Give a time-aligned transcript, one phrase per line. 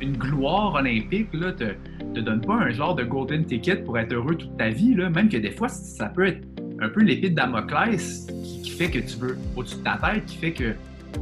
[0.00, 1.74] une gloire olympique ne te,
[2.14, 4.94] te donne pas un genre de golden ticket pour être heureux toute ta vie.
[4.94, 5.10] Là.
[5.10, 6.46] Même que des fois, ça peut être
[6.80, 10.36] un peu l'épée de Damoclès qui, fait que tu veux au-dessus de ta tête, qui
[10.36, 10.74] fait que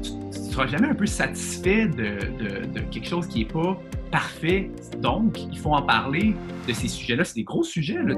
[0.03, 2.19] tu ne seras jamais un peu satisfait de,
[2.90, 3.81] quelque chose qui n'est pas
[4.11, 4.71] parfait.
[5.01, 6.35] Donc, il faut en parler
[6.69, 7.24] de ces sujets-là.
[7.24, 8.03] C'est des gros sujets.
[8.03, 8.15] Là.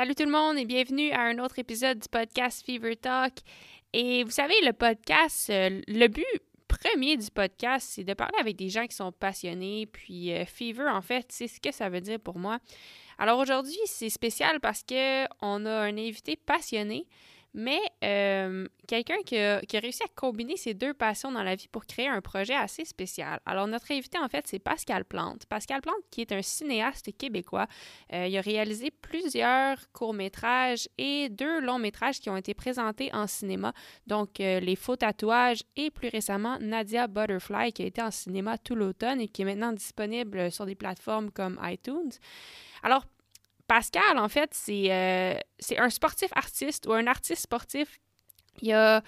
[0.00, 3.34] Salut tout le monde et bienvenue à un autre épisode du podcast Fever Talk.
[3.92, 6.24] Et vous savez, le podcast, euh, le but
[6.68, 9.84] premier du podcast, c'est de parler avec des gens qui sont passionnés.
[9.84, 12.60] Puis euh, Fever, en fait, c'est ce que ça veut dire pour moi.
[13.18, 17.06] Alors aujourd'hui, c'est spécial parce qu'on a un invité passionné
[17.52, 21.84] mais euh, quelqu'un qui a, réussi à combiner ces deux passions dans la vie pour
[21.84, 23.40] créer un projet assez spécial.
[23.44, 25.46] Alors, notre invité, en fait, c'est Pascal Plante.
[25.46, 27.66] Pascal Plante, qui est un cinéaste québécois.
[28.12, 33.72] Euh, il a réalisé plusieurs courts-métrages et deux longs-métrages qui ont été présentés en cinéma.
[34.06, 38.58] Donc, euh, Les Faux Tatouages et plus récemment, Nadia Butterfly, qui a été en cinéma
[38.58, 42.12] tout l'automne et qui est maintenant disponible sur des plateformes comme iTunes.
[42.82, 43.04] Alors,
[43.70, 48.00] Pascal, en fait, euh, c'est un sportif artiste ou un artiste sportif.
[48.62, 49.00] Il a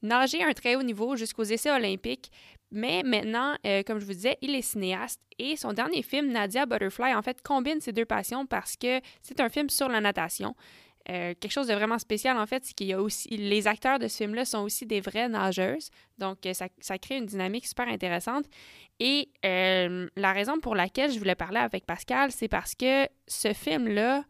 [0.00, 2.32] nagé à un très haut niveau jusqu'aux essais olympiques,
[2.70, 6.64] mais maintenant, euh, comme je vous disais, il est cinéaste et son dernier film, Nadia
[6.64, 10.56] Butterfly, en fait, combine ces deux passions parce que c'est un film sur la natation.
[11.08, 13.28] Euh, quelque chose de vraiment spécial, en fait, c'est qu'il y a aussi.
[13.28, 15.90] Les acteurs de ce film-là sont aussi des vraies nageuses.
[16.18, 18.44] Donc, euh, ça, ça, crée une dynamique super intéressante.
[18.98, 23.52] Et euh, la raison pour laquelle je voulais parler avec Pascal, c'est parce que ce
[23.52, 24.24] film-là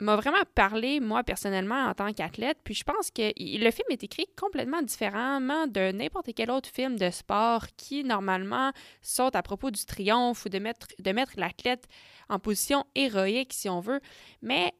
[0.00, 2.58] m'a vraiment parlé, moi, personnellement, en tant qu'athlète.
[2.64, 6.96] Puis je pense que le film est écrit complètement différemment de n'importe quel autre film
[6.96, 11.86] de sport qui, normalement, saute à propos du triomphe ou de mettre, de mettre l'athlète
[12.28, 14.00] en position héroïque, si on veut.
[14.42, 14.72] Mais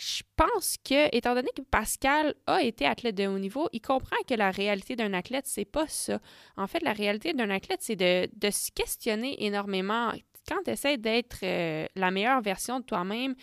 [0.00, 4.16] je pense que, étant donné que Pascal a été athlète de haut niveau, il comprend
[4.26, 6.20] que la réalité d'un athlète, c'est pas ça.
[6.56, 10.12] En fait, la réalité d'un athlète, c'est de, se questionner énormément.
[10.48, 13.34] Quand tu essaies d'être euh, la meilleure version de toi-même,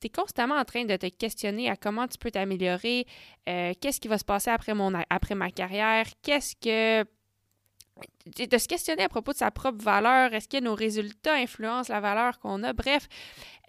[0.00, 3.06] tu es constamment en train de te questionner à comment tu peux t'améliorer,
[3.48, 7.06] euh, qu'est-ce qui va se passer après, mon, après ma carrière, qu'est-ce que
[8.26, 12.00] de se questionner à propos de sa propre valeur, est-ce que nos résultats influencent la
[12.00, 12.72] valeur qu'on a?
[12.72, 13.06] Bref,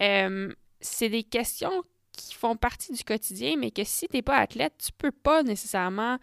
[0.01, 1.83] euh, c'est des questions
[2.15, 5.43] qui font partie du quotidien, mais que si tu n'es pas athlète, tu peux pas
[5.43, 6.17] nécessairement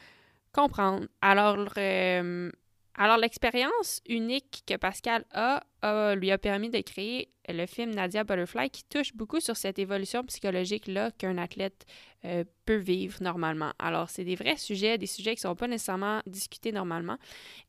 [0.52, 1.06] comprendre.
[1.20, 2.50] Alors, euh,
[2.94, 8.70] alors l'expérience unique que Pascal a, lui a permis de créer le film Nadia Butterfly
[8.70, 11.86] qui touche beaucoup sur cette évolution psychologique-là qu'un athlète
[12.24, 13.72] euh, peut vivre normalement.
[13.78, 17.18] Alors, c'est des vrais sujets, des sujets qui ne sont pas nécessairement discutés normalement.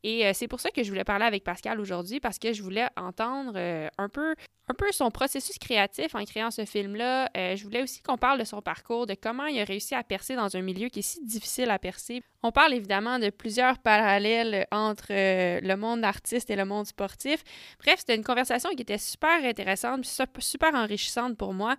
[0.04, 2.62] Et euh, c'est pour ça que je voulais parler avec Pascal aujourd'hui, parce que je
[2.62, 3.58] voulais entendre
[3.98, 4.34] un peu
[4.68, 7.30] un peu son processus créatif en créant ce film-là.
[7.36, 10.02] Euh, je voulais aussi qu'on parle de son parcours, de comment il a réussi à
[10.02, 12.22] percer dans un milieu qui est si difficile à percer.
[12.42, 17.42] On parle évidemment de plusieurs parallèles entre euh, le monde artiste et le monde sportif.
[17.82, 20.04] Bref, c'était une conversation qui était super intéressante,
[20.38, 21.76] super enrichissante pour moi.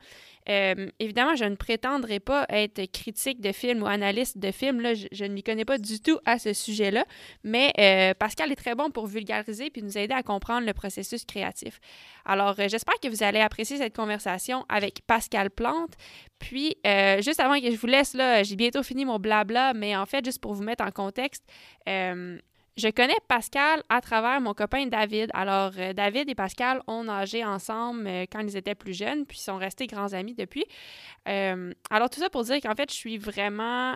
[0.48, 4.82] Euh, évidemment, je ne prétendrai pas être critique de film ou analyste de film.
[4.82, 7.06] Là, je, ne m'y connais pas du tout à ce sujet-là,
[7.44, 7.72] mais
[8.20, 11.80] Pascal est très bon pour vulgariser puis nous aider à comprendre le processus créatif.
[12.26, 15.94] Alors, j'espère que vous allez apprécier cette conversation avec Pascal Plante.
[16.40, 19.96] Puis, euh, juste avant que je vous laisse, là, j'ai bientôt fini mon blabla, mais
[19.96, 21.44] en fait, juste pour vous mettre en contexte,
[21.88, 22.38] euh,
[22.78, 25.30] je connais Pascal à travers mon copain David.
[25.34, 29.58] Alors, euh, David et Pascal ont nagé ensemble quand ils étaient plus jeunes, puis sont
[29.58, 30.66] restés grands amis depuis.
[31.26, 33.96] alors, tout ça pour dire qu'en fait, je suis vraiment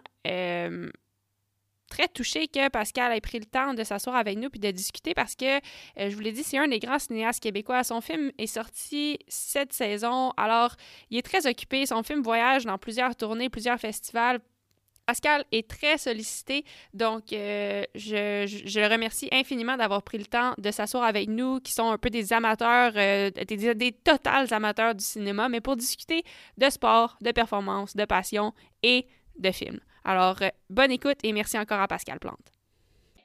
[1.90, 5.13] très touchée que Pascal ait pris le temps de s'asseoir avec nous puis de discuter
[5.13, 7.84] parce que, euh, je vous l'ai dit, c'est un des grands cinéastes québécois.
[7.84, 10.75] Son film est sorti cette saison, alors
[11.09, 11.85] il est très occupé.
[11.85, 14.40] Son film voyage dans plusieurs tournées, plusieurs festivals.
[15.09, 20.70] Pascal est très sollicité, donc euh, je, le remercie infiniment d'avoir pris le temps de
[20.70, 25.50] s'asseoir avec nous, qui sont un peu des amateurs, euh, des, totales amateurs du cinéma,
[25.50, 26.22] mais pour discuter
[26.59, 28.53] de sport, de performance, de passion
[28.84, 29.79] et de films.
[30.06, 32.52] Alors, euh, bonne écoute et merci encore à Pascal Plante.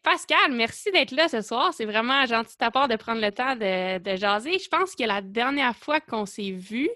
[0.03, 1.75] Pascal, merci d'être là ce soir.
[1.75, 4.59] C'est vraiment gentil de ta part de prendre le temps de, jaser.
[4.59, 6.89] Je pense que la dernière fois qu'on s'est vu,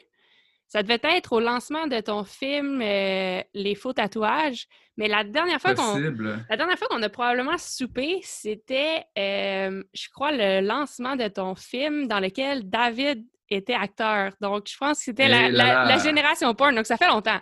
[0.69, 4.67] ça devait être au lancement de ton film euh, Les faux tatouages.
[4.99, 10.09] Mais la dernière fois qu'on la dernière fois qu'on a probablement soupé, c'était, euh, je
[10.11, 14.32] crois, le lancement de ton film dans lequel David était acteur.
[14.41, 16.75] Donc, je pense que c'était la, la, génération porn.
[16.75, 17.41] Donc, ça fait longtemps.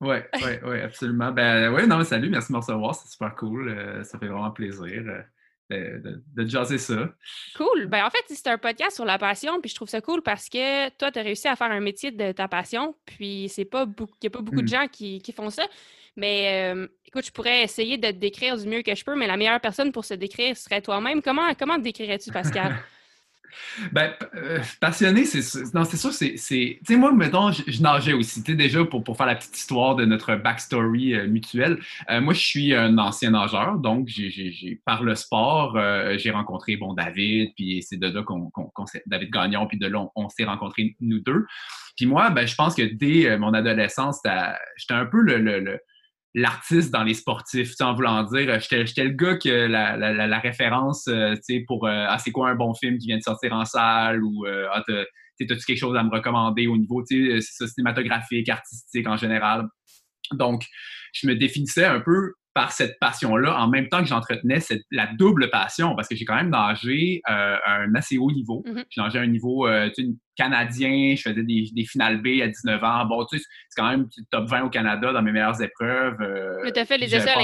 [0.00, 1.30] Oui, oui, oui, absolument.
[1.32, 3.68] Ben oui, non, salut, merci de me recevoir, c'est super cool.
[3.68, 5.02] Euh, ça fait vraiment plaisir.
[5.70, 7.08] De, de, jaser ça.
[7.56, 7.86] Cool.
[7.86, 10.50] Ben, en fait, c'est un podcast sur la passion, puis je trouve ça cool parce
[10.50, 13.86] que toi, tu as réussi à faire un métier de ta passion, puis c'est pas
[13.98, 14.68] il n'y a pas beaucoup de mmh.
[14.68, 15.66] gens qui, qui, font ça.
[16.16, 19.26] Mais euh, écoute, je pourrais essayer de te décrire du mieux que je peux, mais
[19.26, 21.22] la meilleure personne pour se décrire serait toi-même.
[21.22, 22.76] Comment, comment te décrirais-tu, Pascal?
[23.92, 28.42] Ben, euh, passionné, c'est non, c'est sûr, c'est, tu sais, moi, mettons, je, nageais aussi,
[28.42, 31.78] tu sais, déjà pour, faire la petite histoire de notre backstory euh, mutuelle.
[32.10, 35.78] Euh, moi, je suis un ancien nageur, donc j'ai, par le sport,
[36.16, 38.50] j'ai rencontré bon David, puis c'est de là qu'on,
[39.06, 41.46] David Gagnon, puis de là on, s'est rencontrés nous deux.
[41.96, 44.20] Puis moi, ben, je pense que dès mon adolescence,
[44.76, 45.78] j'étais un peu le
[46.34, 50.38] l'artiste dans les sportifs, en voulant dire, euh, j'étais le gars que la, la, la,
[50.40, 53.22] référence, euh, tu sais, pour euh, ah, c'est quoi un bon film qui vient de
[53.22, 57.66] sortir en salle ou ah, t'as-tu quelque chose à me recommander au niveau, tu sais,
[57.68, 59.66] cinématographique, artistique en général.
[60.32, 60.64] Donc,
[61.12, 64.58] je me définissais un peu par cette passion-là, en même temps que j'entretenais
[64.92, 68.62] la double passion, parce que j'ai quand même nagé euh, à un assez haut niveau.
[68.66, 68.84] Mm-hmm.
[68.88, 69.90] J'ai nagé à un niveau euh,
[70.36, 73.04] canadien, je faisais des, des, finales B à 19 ans.
[73.06, 76.20] Bon, tu sais, c'est quand même top 20 au Canada dans mes meilleures épreuves.
[76.20, 77.34] Euh, tu as fait les essais,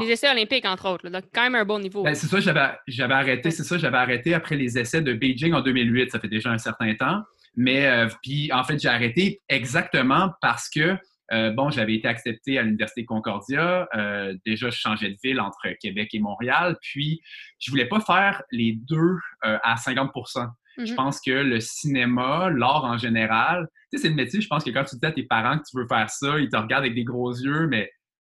[0.00, 2.04] les essais, olympiques, entre autres, donc quand même un bon niveau.
[2.04, 2.38] Ben, c'est ça,
[2.86, 6.28] j'avais arrêté, c'est ça, j'avais arrêté après les essais de Beijing en 2008, ça fait
[6.28, 7.22] déjà un certain temps.
[7.56, 10.96] Mais euh, puis en fait, j'ai arrêté exactement parce que
[11.32, 13.88] euh, bon, j'avais été accepté à l'Université Concordia.
[13.94, 16.76] Euh, déjà, je changeais de ville entre Québec et Montréal.
[16.82, 17.20] Puis,
[17.58, 20.48] je voulais pas faire les deux euh, à 50%
[20.78, 20.96] Je mhm.
[20.96, 24.70] pense que le cinéma, l'art en général, tu sais, c'est le métier, je pense que
[24.70, 26.94] quand tu dis à tes parents que tu veux faire ça, ils te regardent avec
[26.94, 27.90] des gros yeux, mais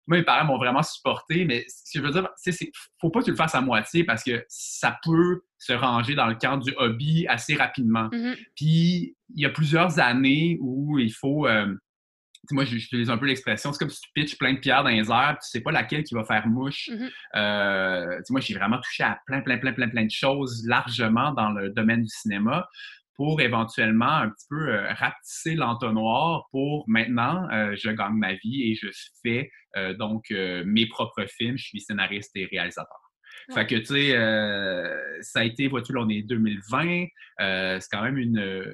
[0.06, 1.44] moi, mes parents m'ont vraiment supporté.
[1.44, 2.52] Mais ce que je veux dire, c'est
[3.00, 6.26] faut pas que tu le fasses à moitié parce que ça peut se ranger dans
[6.26, 8.08] le cadre du hobby assez rapidement.
[8.12, 8.36] Mhm.
[8.54, 11.46] Puis, il y a plusieurs années où il faut
[12.54, 15.10] moi, j'utilise un peu l'expression, c'est comme si tu pitches plein de pierres dans les
[15.10, 16.88] airs, tu sais pas laquelle qui va faire mouche.
[16.88, 17.10] Mm-hmm.
[17.36, 21.50] Euh, moi, j'ai vraiment touché à plein, plein, plein, plein, plein de choses largement dans
[21.50, 22.68] le domaine du cinéma
[23.14, 28.70] pour éventuellement un petit peu euh, rapetisser l'entonnoir pour maintenant, euh, je gagne ma vie
[28.70, 28.88] et je
[29.22, 29.50] fais
[29.98, 31.58] donc mes propres films.
[31.58, 32.96] Je suis scénariste et réalisateur.
[33.52, 37.04] Fait que, tu sais, ça a été, vois-tu, là, on est 2020.
[37.38, 38.64] c'est quand même une,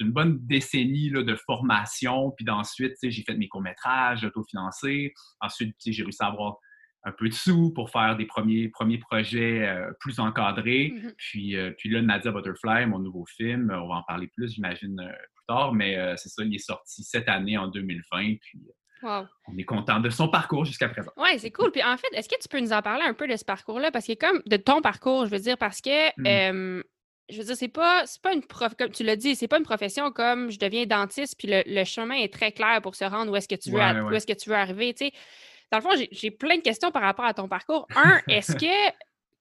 [0.00, 2.32] une bonne décennie là, de formation.
[2.36, 5.12] Puis ensuite, j'ai fait mes courts-métrages autofinancés.
[5.40, 6.58] Ensuite, j'ai réussi à avoir
[7.06, 10.92] un peu de sous pour faire des premiers, premiers projets euh, plus encadrés.
[10.94, 11.14] Mm-hmm.
[11.16, 14.98] puis, euh, puis là, Nadia Butterfly, mon nouveau film, on va en parler plus, j'imagine,
[15.00, 15.72] euh, plus tard.
[15.72, 18.36] Mais c'est ça, il est sorti cette année, en 2020.
[18.40, 18.60] Puis
[19.02, 21.12] on est content de son parcours jusqu'à présent.
[21.16, 21.70] Oui, c'est cool.
[21.70, 23.92] Puis en fait, est-ce que tu peux nous en parler un peu de ce parcours-là?
[23.92, 26.82] Parce que comme de ton parcours, je veux dire, parce que mm
[27.28, 29.64] je veux dire, c'est pas, pas une prof, comme tu l'as dit, c'est pas une
[29.64, 33.36] profession comme je deviens dentiste, puis le, chemin est très clair pour se rendre où
[33.36, 34.94] est-ce que tu veux, où est-ce que tu veux arriver.
[35.72, 37.86] Dans le fond, j'ai plein de questions par rapport à ton parcours.
[37.96, 38.94] Un, est-ce que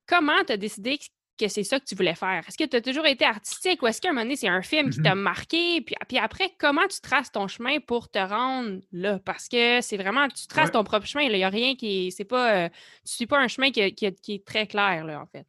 [0.08, 0.98] comment tu as décidé
[1.38, 2.44] que c'est ça que tu voulais faire?
[2.48, 4.64] Est-ce que tu as toujours été artistique ou est-ce qu'à un moment donné, c'est un
[4.64, 5.82] film qui t'a marqué?
[5.82, 9.20] Puis, puis après, comment tu traces ton chemin pour te rendre là?
[9.20, 11.26] Parce que c'est vraiment, tu traces ton propre chemin.
[11.26, 12.66] Il n'y a rien qui C'est pas.
[12.66, 12.70] Euh,
[13.06, 15.46] tu suis pas un chemin qui, qui, est très clair, là, en fait.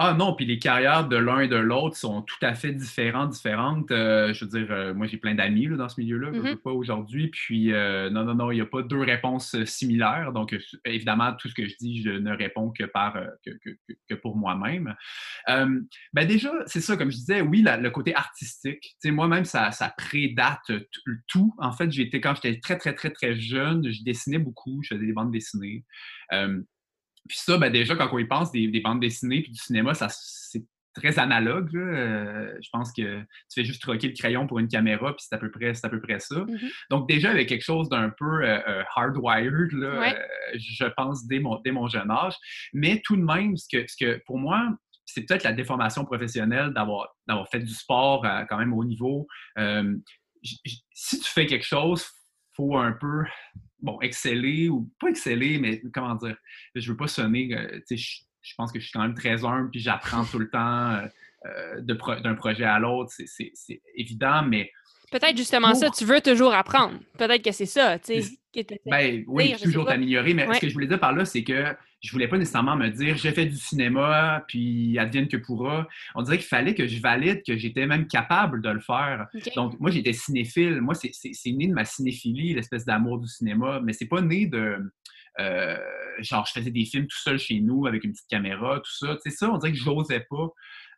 [0.00, 3.30] Ah non, puis les carrières de l'un et de l'autre sont tout à fait différentes,
[3.30, 3.90] différentes.
[3.90, 6.56] Euh, je veux dire, euh, moi j'ai plein d'amis dans ce milieu-là, mm-hmm.
[6.58, 7.26] pas aujourd'hui.
[7.26, 10.32] Puis euh, non, non, non, il n'y a pas deux réponses similaires.
[10.32, 14.94] Donc évidemment, tout ce que je dis, je ne réponds que par que, pour moi-même.
[15.48, 18.96] ben déjà, c'est ça, comme je disais, oui, le côté artistique.
[19.04, 20.70] Moi-même, ça, ça prédate
[21.26, 21.52] tout.
[21.58, 25.06] En fait, j'étais quand j'étais très, très, très, très jeune, je dessinais beaucoup, je faisais
[25.06, 25.84] des bandes dessinées.
[27.28, 30.08] Puis ça, ben déjà, quand on y pense, des, bandes dessinées puis du cinéma, ça
[30.10, 31.74] c'est très analogue.
[31.76, 35.34] Euh, je pense que tu fais juste troquer le crayon pour une caméra, puis c'est
[35.34, 36.36] à peu près, à peu près ça.
[36.36, 36.72] Mm-hmm.
[36.90, 40.14] Donc déjà, avec quelque chose d'un peu euh, euh, hardwired, là,
[40.54, 42.34] je pense, dès mon, dès mon jeune âge.
[42.72, 44.68] Mais tout de même, ce que, ce que pour moi,
[45.04, 47.14] c'est peut-être la déformation professionnelle d'avoir
[47.50, 49.26] fait du sport quand même haut niveau.
[50.42, 52.06] si tu fais quelque chose,
[52.54, 53.24] faut un peu
[53.80, 56.36] bon, exceller ou pas exceller, mais comment dire,
[56.74, 57.48] je veux pas sonner,
[57.86, 60.50] tu sais, je pense que je suis quand même très humble, puis j'apprends tout le
[60.50, 61.06] temps euh,
[61.46, 64.70] euh, d'un projet à l'autre, c'est évident, mais
[65.10, 66.98] Peut-être justement ça, tu veux toujours apprendre.
[67.16, 68.38] Peut-être que c'est ça, tu sais.
[68.86, 72.12] Ben, oui, toujours t'améliorer, mais ce que je voulais dire par là, c'est que je
[72.12, 75.88] voulais pas nécessairement me dire j'ai fait du cinéma, puis advienne que pourra.
[76.14, 79.26] On dirait qu'il fallait que je valide que j'étais même capable de le faire.
[79.56, 80.80] Donc, moi, j'étais cinéphile.
[80.80, 84.78] Moi, c'est né de ma cinéphilie, l'espèce d'amour du cinéma, mais c'est pas né de.
[85.40, 85.78] Euh,
[86.18, 89.14] genre, je faisais des films tout seul chez nous avec une petite caméra, tout ça.
[89.22, 90.48] Tu sais, ça, on dirait que j'osais pas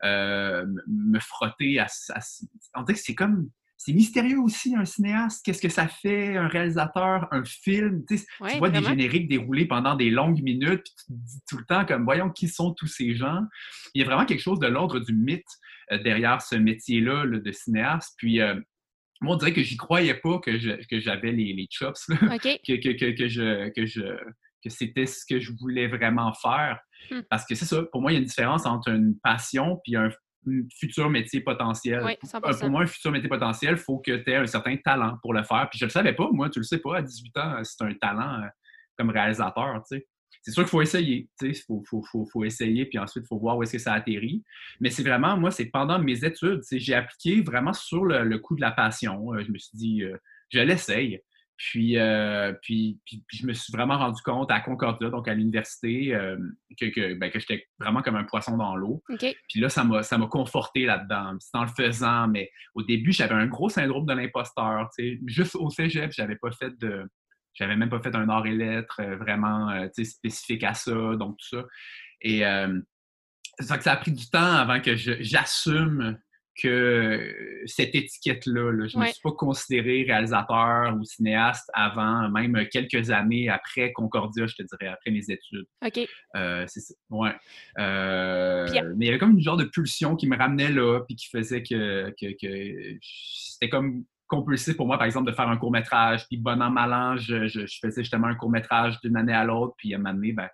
[0.05, 2.21] euh, me frotter à, à.
[2.75, 3.51] On dirait que c'est comme
[3.83, 5.43] c'est mystérieux aussi, un cinéaste.
[5.43, 8.05] Qu'est-ce que ça fait, un réalisateur, un film?
[8.07, 8.19] Tu,
[8.59, 11.87] vois des génériques dérouler pendant des longues minutes, puis tu te dis tout le temps
[11.87, 13.41] comme, voyons, qui sont tous ces gens?
[13.95, 15.49] Il y a vraiment quelque chose de l'ordre du mythe
[15.93, 18.13] euh, derrière ce métier-là de cinéaste.
[18.19, 18.55] Puis, euh,
[19.23, 23.87] moi, on dirait que j'y croyais pas que, j'avais les, chops, que, que, je, que,
[23.87, 24.03] je,
[24.63, 26.79] que c'était ce que je voulais vraiment faire.
[27.11, 27.23] Hmm.
[27.31, 29.97] Parce que c'est ça, pour moi, il y a une différence entre une passion puis
[29.97, 30.11] un
[30.79, 32.03] futur métier potentiel.
[32.03, 35.19] Euh, pour moi, un futur métier potentiel, il faut que tu aies un certain talent
[35.23, 35.69] pour le faire.
[35.71, 37.85] Puis je ne le savais pas, moi, tu le sais pas, à 18 ans, c'est
[37.85, 38.43] un talent
[38.97, 40.07] comme réalisateur, tu sais
[40.43, 41.29] c'est sûr qu'il faut essayer.
[41.43, 44.43] Il faut, faut, faut, essayer, puis ensuite, il faut voir où est-ce que ça atterrit.
[44.81, 48.61] Mais c'est vraiment, moi, c'est pendant mes études, j'ai appliqué vraiment sur le, coup de
[48.61, 49.35] la passion.
[49.35, 50.17] Euh, je me suis dit, euh,
[50.49, 51.21] je l'essaye.
[51.77, 56.17] Euh, puis, puis, puis, je me suis vraiment rendu compte à Concordia, donc à l'université,
[56.79, 59.03] que, ben, que, j'étais vraiment comme un poisson dans l'eau.
[59.19, 61.37] Puis là, ça m'a, ça m'a conforté là-dedans.
[61.39, 64.89] C'est en le faisant, mais au début, j'avais un gros syndrome de l'imposteur.
[65.27, 67.07] Juste au cégep, j'avais pas fait de,
[67.55, 71.37] j'avais même pas fait un art et lettres euh, vraiment euh, spécifique à ça, donc
[71.39, 71.65] tout ça.
[72.23, 72.81] Et euh,
[73.59, 76.19] ça que ça a pris du temps avant que j'assume
[76.57, 77.35] que
[77.67, 83.49] cette étiquette-là, je ne me suis pas considéré réalisateur ou cinéaste avant, même quelques années
[83.49, 85.67] après Concordia, je te dirais, après mes études.
[85.85, 86.09] OK.
[86.35, 86.95] c'est ça.
[87.11, 87.33] Ouais.
[87.77, 91.29] mais il y avait comme une genre de pulsion qui me ramenait là, puis qui
[91.29, 96.27] faisait que, que, que c'était comme compulsif pour moi, par exemple, de faire un court-métrage.
[96.29, 97.49] Puis, bon an, mal an, je,
[97.83, 99.75] faisais justement un court-métrage d'une année à l'autre.
[99.77, 100.49] Puis, à un moment donné, ben,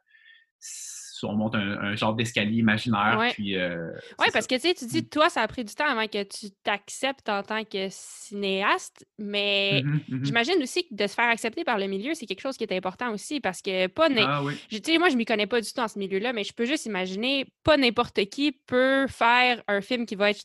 [1.25, 3.17] on monte un, genre d'escalier imaginaire.
[3.19, 3.91] Oui, puis, euh,
[4.33, 5.09] parce que tu sais, tu dis, mm.
[5.09, 9.83] toi, ça a pris du temps avant que tu t'acceptes en tant que cinéaste, mais
[9.83, 10.25] mm-hmm, mm-hmm.
[10.25, 12.73] j'imagine aussi que de se faire accepter par le milieu, c'est quelque chose qui est
[12.73, 14.09] important aussi parce que pas.
[14.19, 14.55] Ah, oui.
[14.71, 16.87] je, moi, je m'y connais pas du tout dans ce milieu-là, mais je peux juste
[16.87, 20.45] imaginer, pas n'importe qui peut faire un film qui va être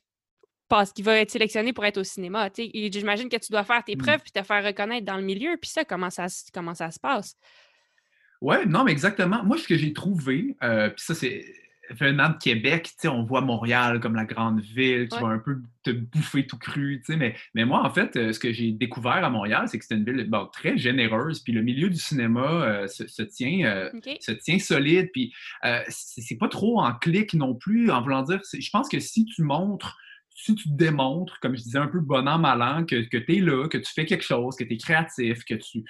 [0.72, 2.50] parce qu'il va être sélectionné pour être au cinéma.
[2.56, 4.00] J'imagine que tu dois faire tes mmh.
[4.00, 5.58] preuves puis te faire reconnaître dans le milieu.
[5.62, 7.36] Puis ça, comment ça, comment ça se passe?
[8.42, 9.44] Oui, non, mais exactement.
[9.44, 11.46] Moi, ce que j'ai trouvé, euh, puis ça, c'est
[11.92, 15.92] venant de Québec, on voit Montréal comme la grande ville, tu vas un peu te
[15.92, 19.68] bouffer tout cru, mais, mais moi, en fait, euh, ce que j'ai découvert à Montréal,
[19.68, 23.90] c'est que c'est une ville très généreuse, puis le milieu du cinéma euh, se, tient,
[24.22, 25.34] se tient solide, puis
[25.90, 29.44] c'est pas trop en clic non plus, en voulant dire, je pense que si tu
[29.44, 29.98] montres
[30.34, 33.38] si tu démontres, comme je disais, un peu bon an, mal an, que, que tu
[33.38, 35.84] es là, que tu fais quelque chose, que tu es créatif, que tu.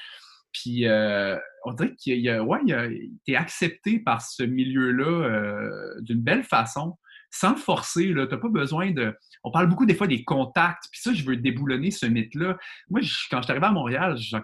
[0.53, 6.01] Puis, euh, on dirait qu'il y a, ouais, tu es accepté par ce milieu-là euh,
[6.01, 6.97] d'une belle façon,
[7.29, 8.07] sans forcer.
[8.07, 9.15] Tu n'as pas besoin de.
[9.43, 12.57] On parle beaucoup des fois des contacts, puis ça, je veux déboulonner ce mythe-là.
[12.89, 14.37] Moi, quand je suis arrivé à Montréal, je,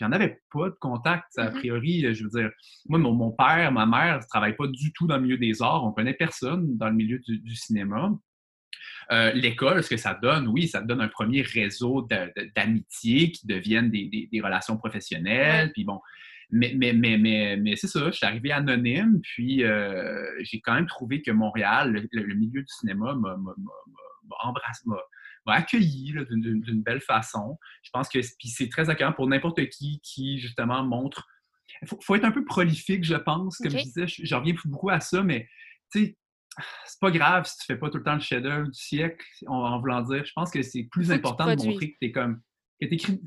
[0.00, 1.58] j'en avais pas de contact, a mm-hmm.
[1.58, 2.14] priori.
[2.14, 2.50] Je veux dire,
[2.88, 5.84] moi, mon, père, ma mère ne travaillent pas du tout dans le milieu des arts.
[5.84, 8.10] On connaît personne dans le milieu du cinéma.
[9.12, 12.06] Euh, l'école, ce que ça donne, oui, ça donne un premier réseau
[12.56, 15.72] d'amitié qui deviennent des, relations professionnelles.
[15.72, 16.00] Puis bon,
[16.50, 20.86] mais, mais, mais, mais, c'est ça, je suis arrivé anonyme, puis euh, j'ai quand même
[20.86, 23.36] trouvé que Montréal, le, milieu du cinéma m'a
[24.42, 24.82] embrassé,
[25.46, 27.58] m'a accueilli d'une belle façon.
[27.82, 31.26] Je pense que c'est très accueillant pour n'importe qui qui, justement, montre.
[31.82, 33.58] Il faut, être un peu prolifique, je pense.
[33.58, 35.48] Comme je disais, je, reviens beaucoup à ça, mais
[35.92, 36.16] tu sais,
[36.84, 39.78] c'est pas grave si tu fais pas tout le temps le chef-d'œuvre du siècle, en,
[39.78, 40.24] voulant dire.
[40.24, 42.40] Je pense que c'est plus important de montrer que tu es comme
[42.80, 42.86] que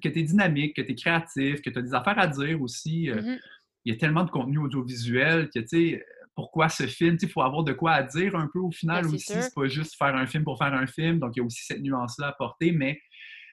[0.09, 3.09] tu es, dynamique, que tu es créatif, que tu as des affaires à dire aussi.
[3.09, 3.39] Euh, mm-hmm.
[3.85, 6.05] Il y a tellement de contenu audiovisuel que, tu sais,
[6.35, 7.17] pourquoi ce film?
[7.21, 9.33] Il faut avoir de quoi à dire un peu au final ben, aussi.
[9.33, 11.19] C'est pas juste faire un film pour faire un film.
[11.19, 12.71] Donc, il y a aussi cette nuance-là à porter.
[12.71, 12.99] Mais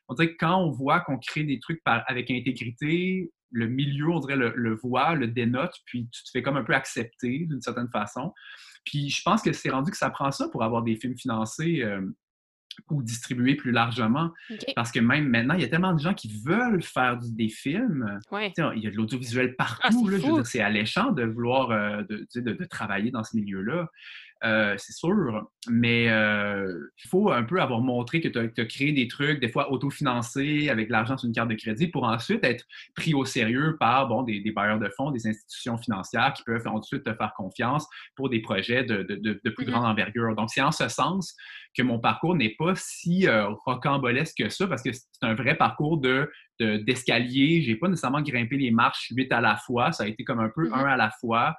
[0.09, 4.21] on dirait que quand on voit qu'on crée des trucs avec intégrité, le milieu, on
[4.21, 7.63] dirait, le, le voit, le dénote, puis tu te fais comme un peu accepter d'une
[7.63, 8.33] certaine façon.
[8.87, 11.83] Puis je pense que c'est rendu que ça prend ça pour avoir des films financés
[11.83, 12.01] euh,
[12.91, 14.31] ou distribués plus largement.
[14.75, 18.19] Parce que même maintenant, il y a tellement de gens qui veulent faire des films.
[18.77, 20.09] Il y a de l'audiovisuel partout.
[20.09, 23.91] Ah, c'est alléchant de vouloir euh, de, travailler dans ce milieu-là.
[24.45, 28.93] Euh, c'est sûr, mais euh, il faut un peu avoir montré que tu as, créé
[28.93, 32.65] des trucs, des fois autofinancés avec l'argent sur une carte de crédit, pour ensuite être
[32.95, 37.05] pris au sérieux par bon, des, bailleurs de fonds, des institutions financières qui peuvent ensuite
[37.05, 39.71] te faire confiance pour des projets de, plus mm-hmm.
[39.71, 40.35] grande envergure.
[40.37, 41.35] Donc, c'est en ce sens
[41.75, 45.57] que mon parcours n'est pas si euh, rocambolesque que ça, parce que c'est un vrai
[45.57, 47.61] parcours de d'escalier.
[47.61, 49.93] Je n'ai pas nécessairement grimpé les marches huit à la fois.
[49.93, 50.75] Ça a été comme un peu mm-hmm.
[50.75, 51.55] un à la fois.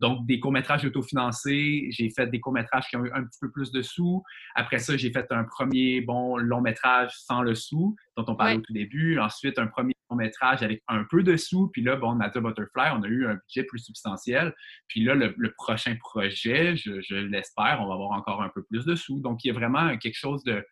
[0.00, 3.70] Donc, des courts-métrages autofinancés, j'ai fait des courts-métrages qui ont eu un petit peu plus
[3.70, 4.22] de sous.
[4.54, 8.60] Après ça, j'ai fait un premier bon long-métrage sans le sou, dont on parlait au
[8.60, 9.18] tout début.
[9.18, 11.68] Ensuite, un premier long-métrage avec un peu de sous.
[11.68, 14.54] Puis là, bon, Nature Butterfly, on a eu un budget plus substantiel.
[14.88, 18.94] Puis là, le, prochain projet, je, l'espère, on va avoir encore un peu plus de
[18.94, 19.20] sous.
[19.20, 20.64] Donc, il y a vraiment quelque chose de,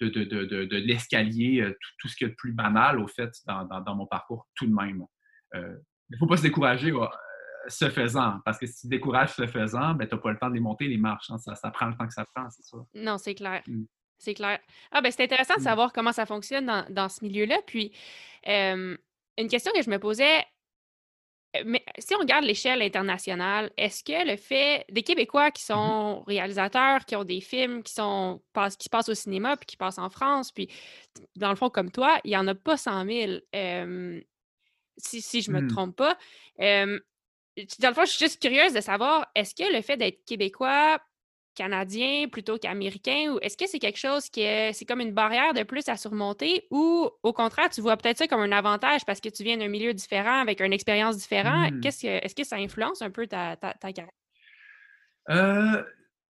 [0.00, 4.06] de, de, l'escalier, tout, ce qui est le plus banal, au fait, dans, dans, mon
[4.06, 5.04] parcours, tout de même.
[5.54, 5.60] il
[6.10, 6.92] ne faut pas se décourager
[7.68, 10.38] ce faisant, parce que si tu te décourages ce faisant, ben, tu n'as pas le
[10.38, 11.30] temps de les monter, les marches.
[11.30, 11.38] Hein.
[11.38, 12.78] ça, ça, prend le temps que ça prend, c'est ça.
[12.94, 13.62] Non, c'est clair.
[13.66, 13.84] Mmh.
[14.18, 14.58] C'est clair.
[14.90, 15.64] Ah, ben c'est intéressant de mmh.
[15.64, 17.58] savoir comment ça fonctionne dans, dans ce milieu-là.
[17.66, 17.92] Puis,
[18.46, 20.44] une question que je me posais,
[21.64, 26.22] mais si on regarde l'échelle internationale, est-ce que le fait des Québécois qui mmh sont
[26.26, 28.40] réalisateurs, qui ont des films qui sont
[28.78, 30.68] qui se passent au cinéma puis qui passent en France, puis
[31.36, 33.32] dans le fond comme toi, il n'y en a pas 100 000,
[34.96, 36.16] si, si je ne me trompe pas.
[37.78, 40.98] Dans le fond, je suis juste curieuse de savoir, est-ce que le fait d'être Québécois
[41.54, 45.52] canadien plutôt qu'américain ou est-ce que c'est quelque chose qui est c'est comme une barrière
[45.52, 49.20] de plus à surmonter ou au contraire tu vois peut-être ça comme un avantage parce
[49.20, 51.72] que tu viens d'un milieu différent avec une expérience différente?
[51.72, 51.80] Mmh.
[51.80, 54.14] qu'est-ce que est-ce que ça influence un peu ta, ta, ta carrière?
[55.28, 55.82] Euh,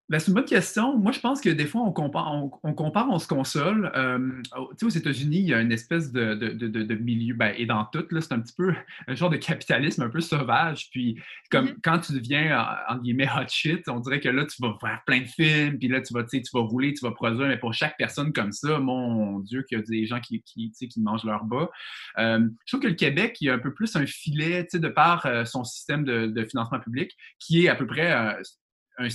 [0.09, 0.97] ben, c'est une bonne question.
[0.97, 3.91] Moi, je pense que des fois, on compare, on, compare, on se console.
[3.95, 7.53] Euh, tu sais, aux États-Unis, il y a une espèce de, de, de, milieu, ben,
[7.55, 8.73] et dans tout, c'est un petit peu
[9.07, 10.89] un genre de capitalisme un peu sauvage.
[10.89, 11.81] Puis, comme mm-hmm.
[11.83, 15.21] quand tu deviens, en, guillemets, hot shit, on dirait que là, tu vas faire plein
[15.21, 17.95] de films, puis là, tu vas, tu vas rouler, tu vas produire, mais pour chaque
[17.97, 21.43] personne comme ça, mon Dieu, qu'il y a des gens qui, qui, qui mangent leur
[21.43, 21.69] bas.
[22.17, 24.71] Euh, je trouve que le Québec, il y a un peu plus un filet, tu
[24.71, 29.07] sais, de par euh, son système de, financement public, qui est à peu près un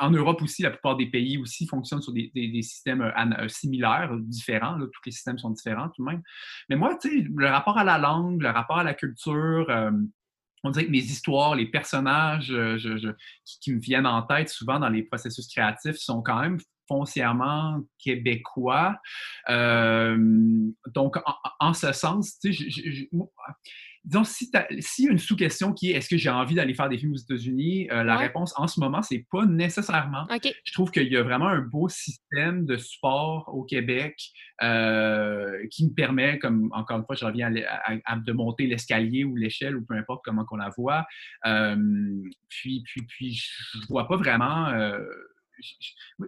[0.00, 2.30] en Europe aussi, la plupart des pays aussi fonctionnent sur des,
[2.62, 3.10] systèmes euh,
[3.40, 4.78] euh, similaires, différents.
[4.78, 6.22] tous les systèmes sont différents tout de même.
[6.68, 9.90] Mais moi, le rapport à la langue, le rapport à la culture, euh,
[10.64, 12.54] on dirait que mes histoires, les personnages
[13.44, 18.96] qui, me viennent en tête souvent dans les processus créatifs sont quand même foncièrement québécois.
[19.48, 21.18] donc,
[21.58, 23.08] en, ce sens, tu
[24.04, 26.88] disons, si s'il y a une sous-question qui est est-ce que j'ai envie d'aller faire
[26.88, 30.26] des films aux États-Unis, euh, la réponse en ce moment, c'est pas nécessairement.
[30.64, 34.16] Je trouve qu'il y a vraiment un beau système de support au Québec
[34.62, 37.52] euh, qui me permet, comme encore une fois, je reviens
[38.04, 41.06] à, de monter l'escalier ou l'échelle ou peu importe comment qu'on la voit.
[41.46, 41.76] Euh,
[42.48, 44.72] puis, puis, puis, je vois pas vraiment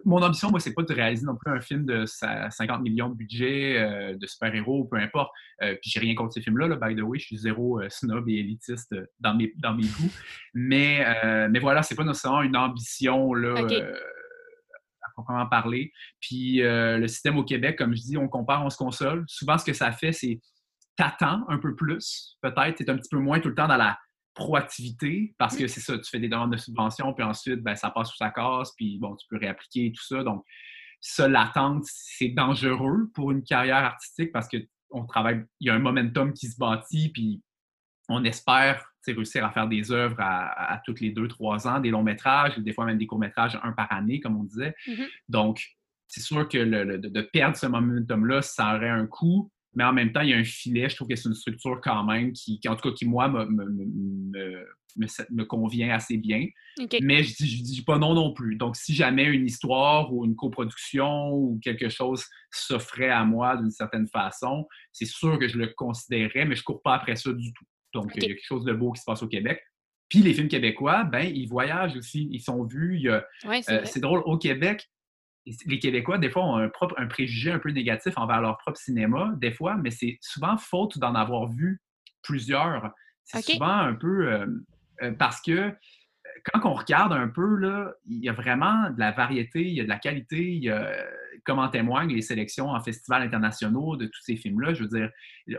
[0.05, 3.15] mon ambition, moi, c'est pas de réaliser non plus un film de 50 millions de
[3.15, 5.31] budget, euh, de super-héros, peu importe.
[5.61, 7.89] Euh, puis j'ai rien contre ces films-là, là, by the way, je suis zéro euh,
[7.89, 10.11] snob et élitiste dans mes, dans mes goûts.
[10.53, 11.05] Mais,
[11.49, 15.91] mais voilà, c'est pas nécessairement une ambition là, à proprement parler.
[16.21, 19.23] Puis le système au Québec, comme je dis, on compare, on se console.
[19.27, 20.39] Souvent, ce que ça fait, c'est
[20.97, 23.97] t'attends un peu plus, peut-être, es un petit peu moins tout le temps dans la
[24.35, 27.89] proactivité, parce que c'est ça, tu fais des demandes de subvention, puis ensuite, ben, ça
[27.89, 30.23] passe sous sa casse, puis bon, tu peux réappliquer tout ça.
[30.23, 30.45] Donc,
[30.99, 34.57] ça, l'attente, c'est dangereux pour une carrière artistique parce que
[34.91, 37.41] on travaille, il y a un momentum qui se bâtit, puis
[38.07, 42.03] on espère réussir à faire des œuvres à, toutes les deux, trois ans, des longs
[42.03, 44.73] métrages, des fois même des courts métrages, un par année, comme on disait.
[44.87, 45.07] Mm-hmm.
[45.29, 45.63] Donc,
[46.07, 50.21] c'est sûr que de, perdre ce momentum-là, ça aurait un coût mais en même temps,
[50.21, 50.89] il y a un filet.
[50.89, 53.45] Je trouve que c'est une structure quand même qui, en tout cas, qui, moi, me,
[53.45, 56.47] me, me, convient assez bien.
[57.01, 58.55] Mais je dis, je dis pas non non plus.
[58.55, 63.71] Donc, si jamais une histoire ou une coproduction ou quelque chose s'offrait à moi d'une
[63.71, 67.53] certaine façon, c'est sûr que je le considérerais, mais je cours pas après ça du
[67.53, 67.65] tout.
[67.93, 69.61] Donc, il y a quelque chose de beau qui se passe au Québec.
[70.09, 73.09] Puis les films québécois, ben, ils voyagent aussi, ils sont vus.
[73.09, 73.21] Euh,
[73.85, 74.87] c'est drôle, au Québec,
[75.65, 78.77] les Québécois, des fois, ont un, propre, un préjugé un peu négatif envers leur propre
[78.77, 81.81] cinéma, des fois, mais c'est souvent faute d'en avoir vu
[82.23, 82.91] plusieurs.
[83.23, 84.45] C'est souvent un peu euh,
[85.01, 85.73] euh, parce que
[86.43, 89.81] quand on regarde un peu, là, il y a vraiment de la variété, il y
[89.81, 90.91] a de la qualité, il y a,
[91.45, 94.73] comme en témoignent les sélections en festivals internationaux de tous ces films-là.
[94.73, 95.09] Je veux dire,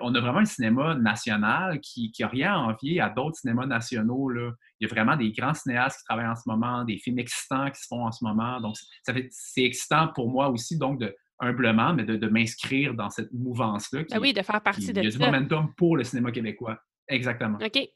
[0.00, 4.28] on a vraiment un cinéma national qui n'a rien à envier à d'autres cinémas nationaux.
[4.28, 4.52] Là.
[4.80, 7.70] Il y a vraiment des grands cinéastes qui travaillent en ce moment, des films excitants
[7.70, 8.60] qui se font en ce moment.
[8.60, 13.10] Donc, ça fait, c'est excitant pour moi aussi, donc, de, humblement, mais de, m'inscrire dans
[13.10, 14.02] cette mouvance-là.
[14.12, 16.78] Ah oui, de faire partie de Il y a du momentum pour le cinéma québécois.
[17.08, 17.58] Exactement.
[17.64, 17.88] OK.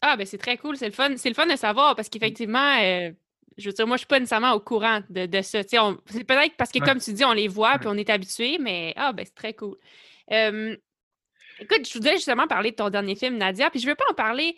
[0.00, 0.76] Ah, ben c'est très cool.
[0.76, 1.16] C'est le fun.
[1.16, 3.10] C'est le fun de savoir parce qu'effectivement, euh,
[3.58, 5.62] je veux dire, moi, je suis pas nécessairement au courant de, de ça.
[5.62, 8.92] C'est peut-être parce que, comme tu dis, on les voit puis on est habitué, mais
[8.96, 9.76] ah, ben c'est très cool.
[10.28, 14.14] écoute, je voudrais justement parler de ton dernier film, Nadia, puis je veux pas en
[14.14, 14.56] parler.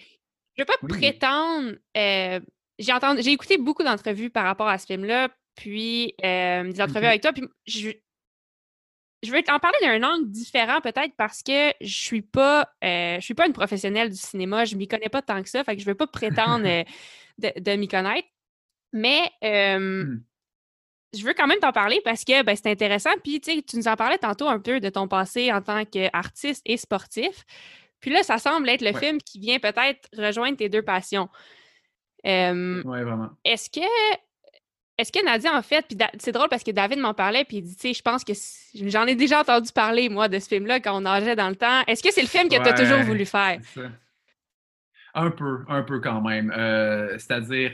[0.56, 1.72] Je veux pas prétendre.
[1.96, 2.40] Euh,
[2.78, 7.22] j'ai entendu, j'ai écouté beaucoup d'entrevues par rapport à ce film-là, puis des entrevues avec
[7.22, 7.90] toi, puis je,
[9.24, 13.20] je veux en parler d'un angle différent peut-être parce que je suis pas euh, je
[13.20, 15.82] suis pas une professionnelle du cinéma, je m'y connais pas tant que ça, fait que
[15.82, 16.84] je veux pas prétendre euh,
[17.38, 18.28] de, m'y connaître.
[18.92, 20.20] Mais hmm.
[21.16, 23.10] je veux quand même t'en parler parce que ben, c'est intéressant.
[23.22, 26.76] Puis tu nous en parlais tantôt un peu de ton passé en tant qu'artiste et
[26.76, 27.44] sportif.
[27.98, 31.28] Puis là, ça semble être le film qui vient peut-être rejoindre tes deux passions.
[32.24, 33.30] oui, vraiment.
[33.44, 33.80] Est-ce que
[34.96, 37.62] est-ce que Nadia, en fait, puis c'est drôle parce que David m'en parlait, puis il
[37.62, 38.32] dit, tu sais, je pense que
[38.88, 41.82] j'en ai déjà entendu parler, moi, de ce film-là quand on nageait dans le temps.
[41.86, 43.58] Est-ce que c'est le film que tu as toujours voulu faire?
[45.14, 46.52] Un peu, un peu quand même.
[46.56, 47.72] Euh, c'est-à-dire,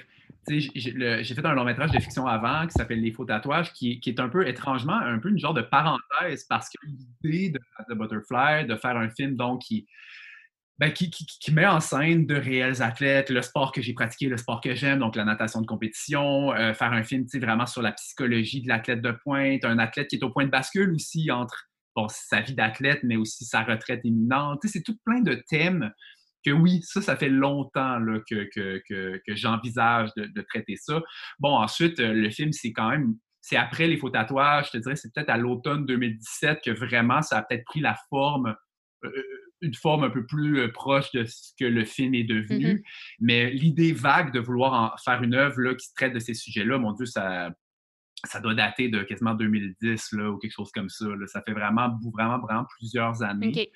[0.49, 4.21] j'ai fait un long métrage de fiction avant qui s'appelle Les faux tatouages, qui, est
[4.21, 6.79] un peu étrangement, un peu une genre de parenthèse parce que
[7.23, 9.87] l'idée de, de, Butterfly, de faire un film donc qui,
[10.81, 11.13] ben, qui,
[11.53, 15.01] met en scène de réels athlètes, le sport que j'ai pratiqué, le sport que j'aime,
[15.01, 19.03] donc la natation de compétition, euh, faire un film vraiment sur la psychologie de l'athlète
[19.03, 21.67] de pointe, un athlète qui est au point de bascule aussi entre
[22.09, 24.61] sa vie d'athlète, mais aussi sa retraite imminente.
[24.65, 25.93] C'est tout plein de thèmes
[26.47, 28.49] que oui, ça, ça fait longtemps là, que,
[28.89, 31.03] que, j'envisage de, traiter ça.
[31.41, 34.79] Bon, ensuite, euh, le film, c'est quand même, c'est après les faux tatouages, je te
[34.79, 38.57] dirais, c'est peut-être à l'automne 2017 que vraiment ça a peut-être pris la forme
[39.05, 39.11] euh,
[39.63, 42.75] une forme un peu plus euh, proche de ce que le film est devenu.
[42.75, 42.83] Mm-hmm.
[43.21, 46.79] Mais l'idée vague de vouloir en faire une œuvre là, qui traite de ces sujets-là,
[46.79, 47.51] mon Dieu, ça,
[48.25, 51.07] ça doit dater de quasiment 2010 là, ou quelque chose comme ça.
[51.27, 53.71] Ça fait vraiment, vraiment, vraiment plusieurs années.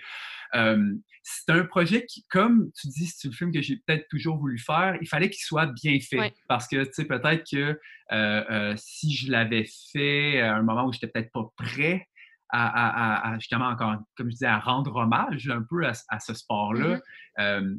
[0.52, 4.58] c'est un projet qui, comme tu dis, c'est un film que j'ai peut-être toujours voulu
[4.58, 4.96] faire.
[5.00, 6.34] Il fallait qu'il soit bien fait.
[6.48, 7.78] Parce que, tu sais, peut-être que
[8.12, 12.06] euh, euh, si je l'avais fait à un moment où j'étais peut-être pas prêt,
[12.50, 17.00] à, justement encore, comme je disais, à rendre hommage un peu à, ce sport-là.
[17.38, 17.78] Mm-hmm.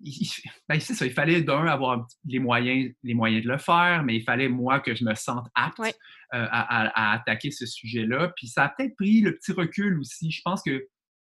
[0.00, 0.28] il,
[0.68, 4.22] ben, ça, il fallait d'un avoir les moyens, les moyens de le faire, mais il
[4.22, 8.32] fallait moi que je me sente apte euh, à, attaquer ce sujet-là.
[8.36, 10.30] Puis ça a peut-être pris le petit recul aussi.
[10.30, 10.86] Je pense que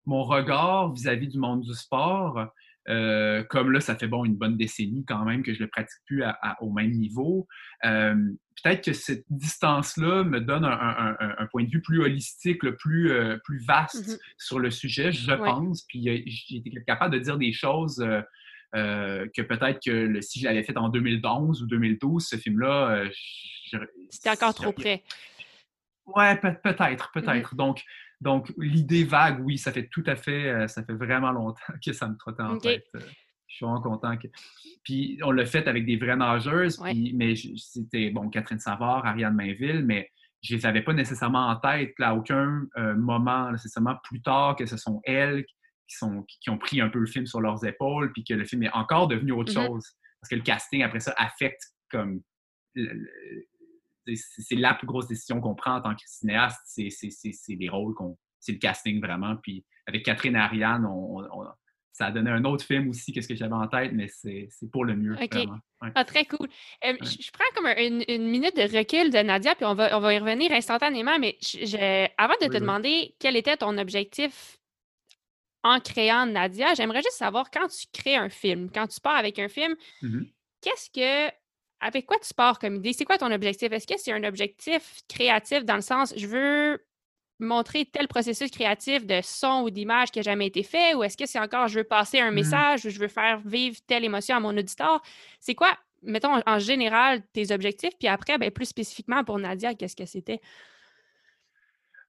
[0.04, 2.48] mon regard vis-à-vis du monde du sport,
[2.88, 6.00] euh, comme là, ça fait bon une bonne décennie quand même que je le pratique
[6.06, 6.24] plus
[6.60, 7.46] au même niveau.
[7.84, 8.14] Euh,
[8.62, 13.38] peut-être que cette distance-là me donne un, point de vue plus holistique, le plus, euh,
[13.44, 14.18] plus vaste mm-hmm.
[14.38, 15.82] sur le sujet, je pense.
[15.82, 18.04] Puis j'ai été capable de dire des choses
[18.72, 23.04] que peut-être que si je l'avais fait en 2011 ou 2012, ce film-là,
[24.10, 25.02] c'était encore trop près.
[26.06, 27.22] Ouais, peut-être, mm-hmm.
[27.22, 27.54] peut-être.
[27.54, 27.82] Donc,
[28.22, 31.92] donc, l'idée vague, oui, ça fait tout à fait, euh, ça fait vraiment longtemps que
[31.92, 32.86] ça me trottait en tête.
[32.94, 33.00] Euh,
[33.48, 34.16] je suis vraiment content.
[34.16, 34.28] Que...
[34.84, 39.84] Puis, on l'a fait avec des vraies nageuses, mais c'était, bon, Catherine Savard, Ariane Mainville,
[39.84, 40.08] mais
[40.40, 44.54] je ne les avais pas nécessairement en tête à aucun euh, moment, nécessairement plus tard
[44.56, 45.44] que ce sont elles
[45.88, 48.44] qui, sont, qui, ont pris un peu le film sur leurs épaules, puis que le
[48.44, 49.66] film est encore devenu autre mm-hmm.
[49.66, 49.84] chose.
[50.20, 52.22] Parce que le casting, après ça, affecte comme
[54.06, 56.88] c'est la plus grosse décision qu'on prend en tant que cinéaste, c'est
[57.48, 58.18] les rôles qu'on.
[58.40, 59.36] C'est le casting vraiment.
[59.36, 60.84] Puis avec Catherine et Ariane,
[61.92, 64.48] ça a donné un autre film aussi que ce que j'avais en tête, mais c'est
[64.72, 65.14] pour le mieux.
[65.14, 65.58] Vraiment.
[65.94, 66.48] Ah, très cool.
[66.84, 70.14] Euh, je, prends comme une, minute de recul de Nadia, puis on va, on va
[70.14, 71.38] y revenir instantanément, mais
[72.16, 74.58] avant de te demander quel était ton objectif
[75.64, 79.38] en créant Nadia, j'aimerais juste savoir quand tu crées un film, quand tu pars avec
[79.38, 80.32] un film, mm-hmm.
[80.60, 81.32] qu'est-ce que
[81.82, 82.92] avec quoi tu pars comme idée?
[82.92, 83.70] C'est quoi ton objectif?
[83.72, 86.84] Est-ce que c'est un objectif créatif dans le sens, je veux
[87.40, 90.94] montrer tel processus créatif de son ou d'image qui n'a jamais été fait?
[90.94, 92.34] Ou est-ce que c'est encore, je veux passer un mmh.
[92.34, 95.02] message ou je veux faire vivre telle émotion à mon auditeur?
[95.40, 97.92] C'est quoi, mettons, en général, tes objectifs?
[97.98, 100.40] Puis après, ben, plus spécifiquement pour Nadia, qu'est-ce que c'était?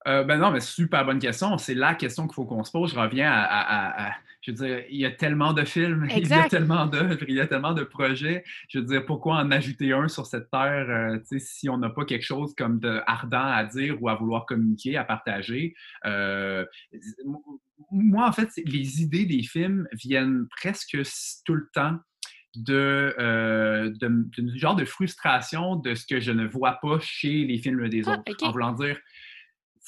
[0.07, 1.57] Euh, ben non, mais super bonne question.
[1.57, 2.93] C'est la question qu'il faut qu'on se pose.
[2.93, 4.11] Je reviens à,
[4.43, 7.35] Je veux dire, il y a tellement de films, il y a tellement d'œuvres, il
[7.35, 8.43] y a tellement de projets.
[8.67, 12.03] Je veux dire, pourquoi en ajouter un sur cette terre euh, si on n'a pas
[12.03, 15.73] quelque chose comme de ardent à dire ou à vouloir communiquer, à partager?
[16.05, 16.65] Euh,
[17.89, 20.97] moi, en fait, les idées des films viennent presque
[21.45, 21.97] tout le temps
[22.55, 23.15] de,
[23.99, 28.07] de, genre de frustration de ce que je ne vois pas chez les films des
[28.07, 28.45] ah, autres.
[28.45, 28.99] En voulant dire,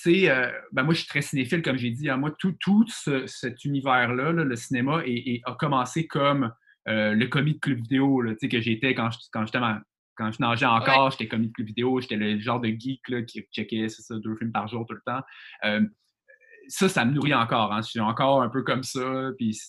[0.07, 2.09] euh, ben moi, je suis très cinéphile, comme j'ai dit.
[2.09, 2.17] Hein.
[2.17, 5.01] moi, tout, tout cet univers-là, le cinéma,
[5.45, 6.51] a commencé comme
[6.87, 9.59] euh, le commis de club vidéo que j'étais quand, quand j'étais
[10.17, 13.41] quand je nageais encore, j'étais commis de club vidéo, j'étais le genre de geek qui
[13.51, 15.21] checkait ça, deux films par jour tout le temps.
[15.65, 15.81] Euh,
[16.67, 17.73] ça, ça me nourrit encore.
[17.73, 17.81] Hein.
[17.81, 19.31] Je suis encore un peu comme ça.
[19.37, 19.59] Puis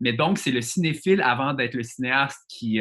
[0.00, 2.80] Mais donc, c'est le cinéphile avant d'être le cinéaste qui,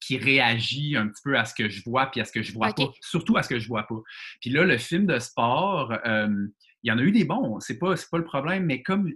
[0.00, 2.52] qui réagit un petit peu à ce que je vois puis à ce que je
[2.52, 2.90] vois pas.
[3.00, 4.00] Surtout à ce que je vois pas.
[4.40, 6.50] Puis là, le film de sport, il
[6.84, 9.10] y en a eu des bons, c'est pas, pas le problème, mais comme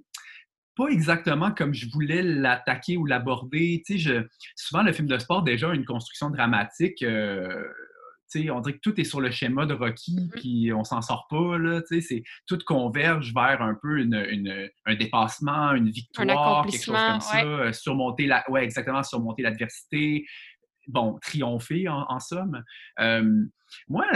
[0.77, 3.83] pas exactement comme je voulais l'attaquer ou l'aborder.
[3.87, 7.03] Tu sais, souvent, le film de sport, déjà, une construction dramatique.
[7.03, 7.65] Euh,
[8.31, 10.41] tu sais, on dirait que tout est sur le schéma de Rocky, mm-hmm.
[10.41, 11.59] puis on s'en sort pas.
[11.59, 16.97] Là, tu sais, tout converge vers un peu une, un dépassement, une victoire, quelque chose
[16.97, 17.45] comme ça.
[17.45, 20.25] Euh, surmonter la, ouais, exactement, surmonter l'adversité,
[20.89, 22.63] bon, triompher en, somme.
[23.89, 24.07] moi,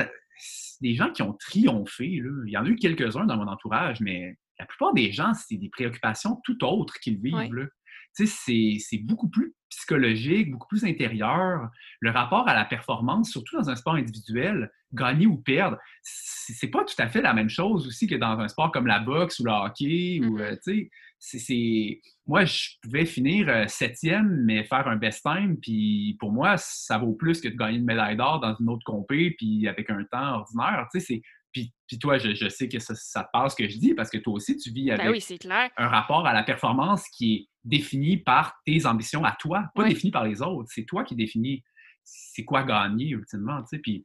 [0.80, 4.36] des gens qui ont triomphé, il y en a eu quelques-uns dans mon entourage, mais
[4.58, 7.68] la plupart des gens, c'est des préoccupations tout autres qu'ils vivent.
[8.12, 11.68] C'est beaucoup plus psychologique, beaucoup plus intérieur.
[12.00, 16.84] Le rapport à la performance, surtout dans un sport individuel, gagner ou perdre, c'est pas
[16.84, 19.44] tout à fait la même chose aussi que dans un sport comme la boxe ou
[19.44, 20.20] le hockey.
[20.22, 20.40] Ou, Mm-hmm.
[20.40, 22.00] euh, tu sais, c'est...
[22.26, 26.98] Moi, je pouvais finir euh, septième, mais faire un best time, puis pour moi, ça
[26.98, 30.04] vaut plus que de gagner une médaille d'or dans une autre compé, puis avec un
[30.04, 30.86] temps ordinaire.
[30.92, 31.22] Tu sais, c'est...
[31.52, 33.94] Puis, puis toi, je, je sais que ça, ça te passe ce que je dis,
[33.94, 35.70] parce que toi aussi, tu vis avec Ben oui, clair.
[35.78, 40.10] un rapport à la performance qui est défini par tes ambitions à toi, pas défini
[40.10, 40.68] par les autres.
[40.70, 41.64] C'est toi qui définis
[42.04, 43.62] c'est quoi gagner ultimement.
[43.62, 43.78] tu sais.
[43.78, 44.04] Puis,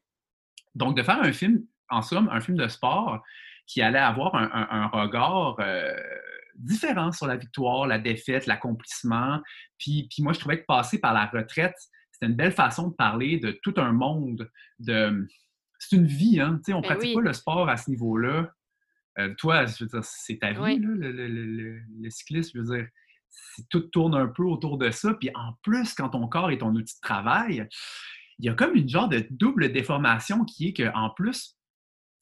[0.75, 3.21] donc, de faire un film, en somme, un film de sport
[3.67, 5.93] qui allait avoir un, un- un regard euh,
[6.61, 9.41] différent sur la victoire, la défaite, l'accomplissement.
[9.77, 11.75] Puis, puis moi, je trouvais que passer par la retraite,
[12.11, 14.49] c'était une belle façon de parler de tout un monde.
[14.79, 15.27] de
[15.79, 16.57] C'est une vie, hein?
[16.57, 17.15] tu sais, on Ben pratique oui.
[17.15, 18.51] pas le sport à ce niveau-là.
[19.19, 20.79] Euh, toi, je veux dire, c'est ta vie, Oui.
[20.79, 22.51] là, le, le- le- le- le cyclisme.
[22.55, 22.87] Je veux dire,
[23.69, 25.13] tout tourne un peu autour de ça.
[25.15, 27.67] Puis en plus, quand ton corps est ton outil de travail,
[28.39, 31.57] il y a comme une genre de double déformation qui est qu'en plus,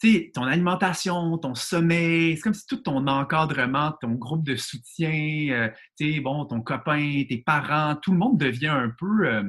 [0.08, 5.48] sais, ton alimentation, ton sommeil, c'est comme si tout ton encadrement, ton groupe de soutien,
[5.52, 9.26] euh, tu sais, bon, ton copain, tes parents, tout le monde devient un peu.
[9.28, 9.44] euh,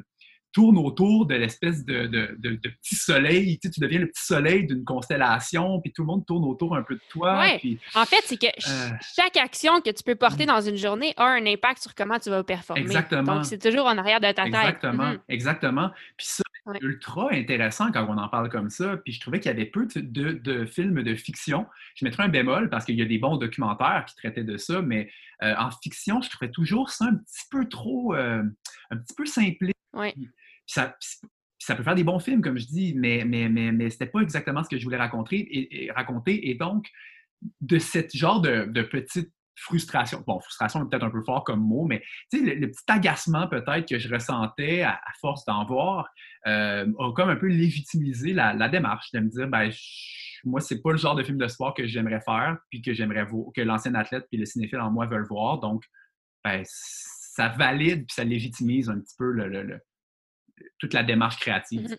[0.52, 3.56] tourne autour de l'espèce de, de- de- de petit soleil.
[3.60, 6.74] Tu, sais, tu deviens le petit soleil d'une constellation, puis tout le monde tourne autour
[6.74, 7.38] un peu de toi.
[7.38, 7.58] Ouais.
[7.60, 8.90] puis- En fait, c'est que Euh.
[9.16, 12.30] chaque action que tu peux porter dans une journée a un impact sur comment tu
[12.30, 12.82] vas performer.
[12.82, 13.36] Exactement.
[13.36, 14.46] Donc, c'est toujours en arrière de ta tête.
[14.46, 15.18] Exactement, Mhm.
[15.28, 15.90] exactement.
[16.16, 16.78] Puis ça, Ouais.
[16.83, 18.96] ultra intéressant quand on en parle comme ça.
[18.98, 21.66] Puis je trouvais qu'il y avait peu de, de- de films de fiction.
[21.94, 24.83] Je mettrais un bémol parce qu'il y a des bons documentaires qui traitaient de ça,
[24.83, 25.11] mais
[25.42, 28.42] euh, en fiction, je trouvais toujours ça un petit peu trop, euh,
[28.90, 29.74] un petit peu simpliste.
[29.92, 30.12] Ouais.
[30.12, 30.28] Puis
[30.66, 30.96] ça,
[31.59, 34.20] ça peut faire des bons films, comme je dis, mais, mais, mais, mais c'était pas
[34.20, 35.37] exactement ce que je voulais raconter.
[35.38, 36.48] Et, et raconter.
[36.50, 36.87] et donc,
[37.61, 41.61] de cette genre de, de petite frustration, bon, frustration est peut-être un peu fort comme
[41.61, 46.09] mot, mais le, le petit agacement peut-être que je ressentais à, force d'en voir
[46.46, 49.70] euh, a comme un peu légitimisé la, démarche de me dire, ben,
[50.44, 53.27] moi, c'est pas le genre de film de sport que j'aimerais faire, puis que j'aimerais
[53.55, 55.59] que l'ancien athlète puis le cinéphile en moi veulent voir.
[55.59, 55.85] Donc,
[56.42, 59.35] ben, ça valide puis ça légitimise un petit peu
[60.79, 61.96] toute la démarche créative.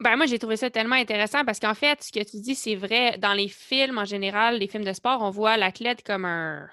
[0.00, 2.74] Ben moi, j'ai trouvé ça tellement intéressant parce qu'en fait, ce que tu dis, c'est
[2.74, 3.16] vrai.
[3.18, 6.68] Dans les films, en général, les films de sport, on voit l'athlète comme un,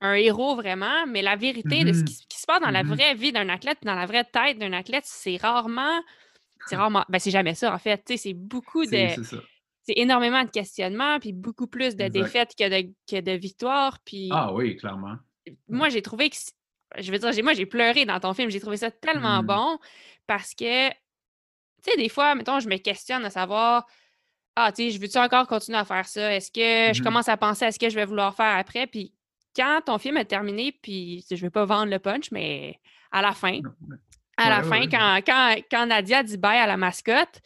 [0.00, 2.04] un héros vraiment, mais la vérité de ce Mhm.
[2.06, 2.94] qui, qui se passe dans la Mhm.
[2.94, 6.00] vraie vie d'un athlète, dans la vraie tête d'un athlète, c'est rarement.
[6.66, 7.04] C'est rarement.
[7.08, 8.02] Ben, c'est jamais ça, en fait.
[8.16, 9.08] C'est beaucoup de.
[9.82, 12.22] C'est énormément de questionnements, puis beaucoup plus de Exact.
[12.22, 13.98] défaites que de, que de victoires.
[14.04, 15.16] Puis Ah oui, clairement.
[15.68, 16.36] moi, j'ai trouvé que.
[16.98, 18.50] Je veux dire, moi, j'ai pleuré dans ton film.
[18.50, 19.46] J'ai trouvé ça tellement Mm.
[19.46, 19.78] bon
[20.26, 20.90] parce que,
[21.82, 23.86] tu sais, des fois, mettons, je me questionne à savoir,
[24.56, 26.34] ah, tu sais, je veux-tu encore continuer à faire ça?
[26.34, 27.04] Est-ce que je Mhm.
[27.04, 28.86] commence à penser à ce que je vais vouloir faire après?
[28.86, 29.14] Puis
[29.56, 32.78] quand ton film est terminé, puis je vais pas vendre le punch, mais
[33.12, 33.62] à la fin, ouais.
[34.36, 37.40] à la Ouais, fin, ouais, quand, quand, quand Nadia dit bye à la mascotte,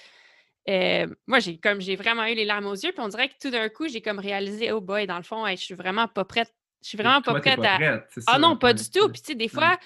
[0.68, 3.34] euh, moi, j'ai comme j'ai vraiment eu les larmes aux yeux, puis on dirait que
[3.40, 6.08] tout d'un coup, j'ai comme réalisé, oh boy, dans le fond, hey, je suis vraiment
[6.08, 6.54] pas prête.
[6.82, 7.76] Je suis vraiment pas Toi, prête à.
[7.76, 9.08] prête, Ah non, pas du tout.
[9.10, 9.78] Puis tu sais, des fois,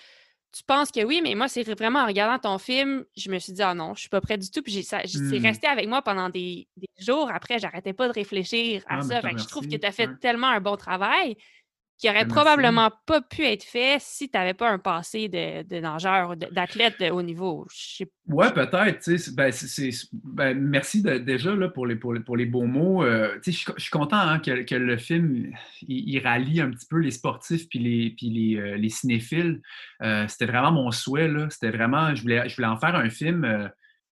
[0.56, 3.52] tu penses que oui, mais moi, c'est vraiment en regardant ton film, je me suis
[3.52, 4.62] dit, ah non, je suis pas prête du tout.
[4.62, 5.42] Puis j'ai- ça- c'est Hmm.
[5.44, 7.30] resté avec moi pendant des, des jours.
[7.32, 9.16] Après, j'arrêtais pas de réfléchir à Ah, ça.
[9.16, 10.16] je te Fait que je trouve que tu as fait Ouais.
[10.20, 11.37] tellement un bon travail
[11.98, 15.80] qui aurait probablement pas pu être fait si tu n'avais pas un passé de, de
[15.80, 17.66] nageur, d'athlète de haut niveau.
[18.28, 19.34] Ouais, peut-être.
[19.34, 19.50] Ben,
[20.12, 23.02] ben, merci de- déjà là, pour, les, pour, les, pour les beaux mots.
[23.04, 26.98] Euh, je, suis- content hein, que, que le film il, il rallie un petit peu
[26.98, 29.61] les sportifs puis les, puis les, euh, les cinéphiles.
[30.02, 31.28] Euh, C'était vraiment mon souhait.
[31.50, 33.44] C'était vraiment, je voulais, je voulais en faire un film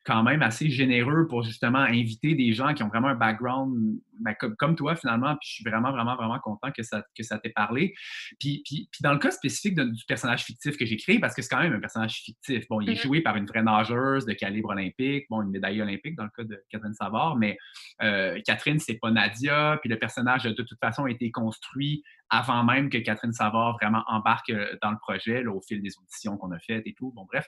[0.06, 4.34] quand même assez généreux pour justement inviter des gens qui ont vraiment un background ben,
[4.38, 5.34] comme, comme toi finalement.
[5.40, 7.92] Puis je suis vraiment, vraiment, vraiment content que ça, que ça t'ait parlé.
[8.38, 11.34] Puis, puis, puis dans le cas spécifique de- du personnage fictif que j'ai créé, parce
[11.34, 12.66] que c'est quand même un personnage fictif.
[12.68, 12.98] Bon, il est Mhm.
[12.98, 16.44] joué par une vraie nageuse de calibre olympique, bon, une médaille olympique dans le cas
[16.44, 17.58] de Catherine Savard, mais
[18.02, 22.64] euh, Catherine, c'est pas Nadia, puis le personnage a de toute façon été construit avant
[22.64, 26.36] même que Catherine Savard vraiment embarque euh, dans le projet, là, au fil des auditions
[26.36, 27.12] qu'on a faites et tout.
[27.14, 27.46] Bon, bref.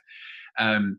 [0.60, 0.94] Euh,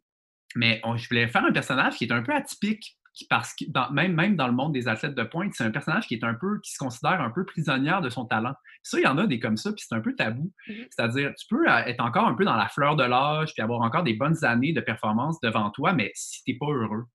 [0.56, 3.66] mais on- je voulais faire un personnage qui est un peu atypique, qui- parce que
[3.70, 6.24] dans- même, même dans le monde des athlètes de pointe, c'est un personnage qui est
[6.24, 8.54] un peu, qui se considère un peu prisonnière de son talent.
[8.84, 10.52] Ça, il y en a des comme ça, puis c'est un peu tabou.
[10.68, 10.76] Mhm.
[10.92, 13.82] C'est-à-dire, tu peux euh, être encore un peu dans la fleur de l'âge, puis avoir
[13.82, 17.06] encore des bonnes années de performance devant toi, mais si tu n'es pas heureux,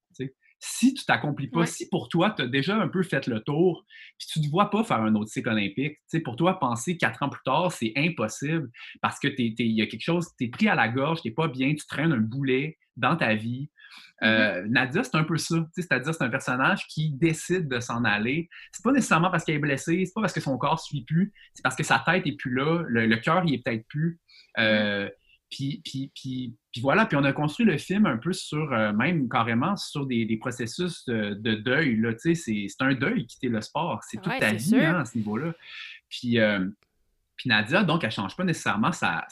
[0.64, 1.66] si tu t'accomplis pas, Ouais.
[1.66, 3.84] si pour toi, tu as déjà un peu fait le tour,
[4.18, 6.58] puis tu ne te vois pas faire un autre cycle olympique, tu sais, pour toi,
[6.58, 8.70] penser quatre ans plus tard, c'est impossible
[9.02, 11.34] parce que il y a quelque chose, tu es pris à la gorge, tu n'es
[11.34, 13.68] pas bien, tu traînes un boulet dans ta vie.
[14.22, 15.56] Euh, Nadia, c'est un peu ça.
[15.56, 18.48] tu sais, C'est-à-dire, c'est un personnage qui décide de s'en aller.
[18.72, 21.32] C'est pas nécessairement parce qu'elle est blessée, c'est pas parce que son corps suit plus,
[21.52, 24.18] c'est parce que sa tête est plus là, le, le cœur, il est peut-être plus.
[24.58, 25.08] Euh,
[25.50, 28.92] puis, puis, puis, puis voilà, puis on a construit le film un peu sur, euh,
[28.92, 31.94] même carrément sur des, processus de, deuil.
[31.94, 34.02] Là, c'est, c'est un deuil quitter le sport.
[34.02, 35.52] C'est toute ta vie hein, à ce niveau-là.
[36.08, 36.68] Puis, euh,
[37.36, 39.24] puis Nadia, donc, elle ne change pas nécessairement sa,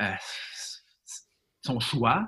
[0.00, 0.14] euh,
[1.60, 2.26] son choix,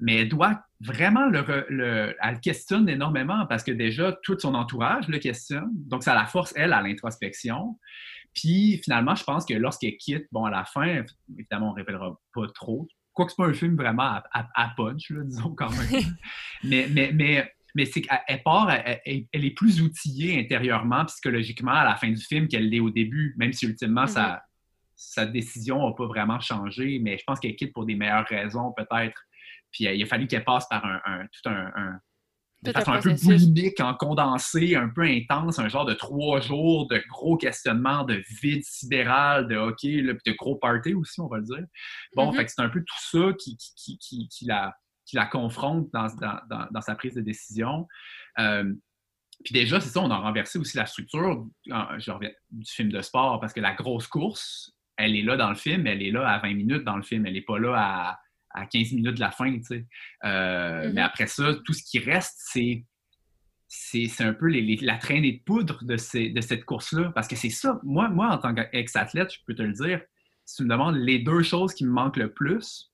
[0.00, 5.06] mais elle doit vraiment le, le, Elle questionne énormément parce que déjà, tout son entourage
[5.06, 5.70] le questionne.
[5.72, 7.78] Donc, ça la force, elle, à l'introspection.
[8.34, 12.18] Puis finalement, je pense que lorsqu'elle quitte, bon, à la fin, évidemment, on ne révélera
[12.34, 16.02] pas trop, Quoique ce pas un film vraiment à, punch, disons quand même.
[16.64, 21.96] mais mais, mais, mais c'est qu'elle part, elle, est plus outillée intérieurement, psychologiquement à la
[21.96, 24.42] fin du film qu'elle l'est au début, même si ultimement sa,
[24.96, 25.32] mm-hmm.
[25.32, 26.98] décision n'a pas vraiment changé.
[27.00, 29.20] Mais je pense qu'elle quitte pour des meilleures raisons, peut-être.
[29.72, 32.00] Puis il a fallu qu'elle passe par un, tout un,
[32.64, 36.88] de façon un, peu boulimique, en condensé, un peu intense, un genre de trois jours
[36.88, 41.28] de gros questionnements, de vide sidéral, de hockey, là, puis de gros party aussi, on
[41.28, 41.64] va le dire.
[42.16, 42.36] Bon, mm-hmm.
[42.36, 44.74] fait que c'est un peu tout ça qui, qui, qui, qui la,
[45.12, 47.86] la, confronte dans, dans, dans, sa prise de décision.
[48.38, 48.72] Euh,
[49.44, 53.02] puis déjà, c'est ça, on a renversé aussi la structure je reviens, du film de
[53.02, 56.28] sport, parce que la grosse course, elle est là dans le film, elle est là
[56.28, 58.18] à 20 minutes dans le film, elle n'est pas là à
[58.54, 59.86] à 15 minutes de la fin, tu sais.
[60.24, 61.04] Euh, mais mm-hmm.
[61.04, 62.84] après ça, tout ce qui reste, c'est
[63.66, 65.96] c'est un peu la traînée de poudre de,
[66.32, 67.10] de cette course-là.
[67.12, 70.00] Parce que c'est ça, moi, moi, en tant qu'ex-athlète, je peux te le dire,
[70.44, 72.92] si tu me demandes les deux choses qui me manquent le plus,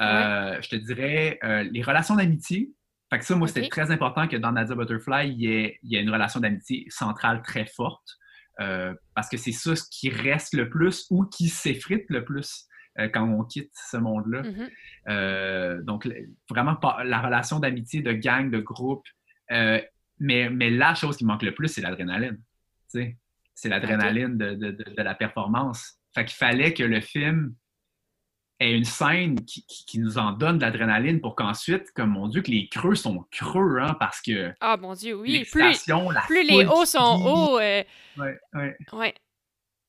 [0.00, 2.70] euh, je te dirais euh, les relations d'amitié.
[3.10, 5.90] Fait que ça, moi, c'était très important que dans Nadia Butterfly, il y ait, il
[5.90, 8.06] y ait une relation d'amitié centrale très forte.
[8.58, 12.68] parce que c'est ça ce qui reste le plus ou qui s'effrite le plus.
[12.98, 14.42] Euh, quand on quitte ce monde-là.
[14.42, 14.70] Mm-hmm.
[15.08, 16.08] Euh, donc,
[16.50, 19.06] vraiment, la relation d'amitié, de gang, de groupe.
[19.50, 19.80] Euh,
[20.18, 22.38] mais, mais la chose qui manque le plus, c'est l'adrénaline.
[22.88, 25.94] C'est l'adrénaline de, de, de, la performance.
[26.14, 27.54] Fait qu'il fallait que le film
[28.60, 32.42] ait une scène qui, qui, nous en donne de l'adrénaline pour qu'ensuite, comme mon Dieu,
[32.42, 34.52] que les creux sont creux, hein, parce que.
[34.60, 35.46] Ah, mon Dieu, oui.
[35.50, 35.86] Plus,
[36.26, 37.56] plus les hauts sont hauts.
[37.56, 37.86] Ouais,
[38.18, 38.76] ouais.
[38.92, 39.14] ouais.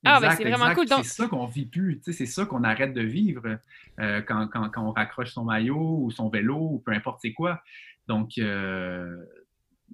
[0.05, 0.87] Ah, ben c'est vraiment cool.
[0.87, 3.57] C'est ça qu'on vit plus, c'est ça qu'on arrête de vivre
[3.99, 7.33] euh, quand, quand, quand, on raccroche son maillot ou son vélo ou peu importe c'est
[7.33, 7.61] quoi.
[8.07, 9.15] Donc, euh,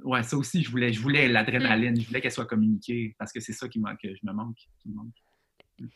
[0.03, 3.39] ouais, ça aussi, je voulais, je voulais l'adrénaline, je voulais qu'elle soit communiquée parce que
[3.39, 4.57] c'est ça qui, que je me manque.
[4.81, 5.13] Qui me manque.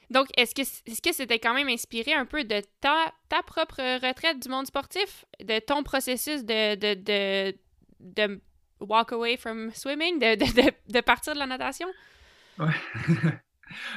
[0.10, 3.82] Donc, est-ce que est-ce que c'était quand même inspiré un peu de ta, ta propre
[4.06, 7.58] retraite du monde sportif, de ton processus de, de, de,
[8.00, 8.42] de
[8.80, 11.88] walk away from swimming, de, de, de partir de la natation?
[12.60, 12.68] Ouais.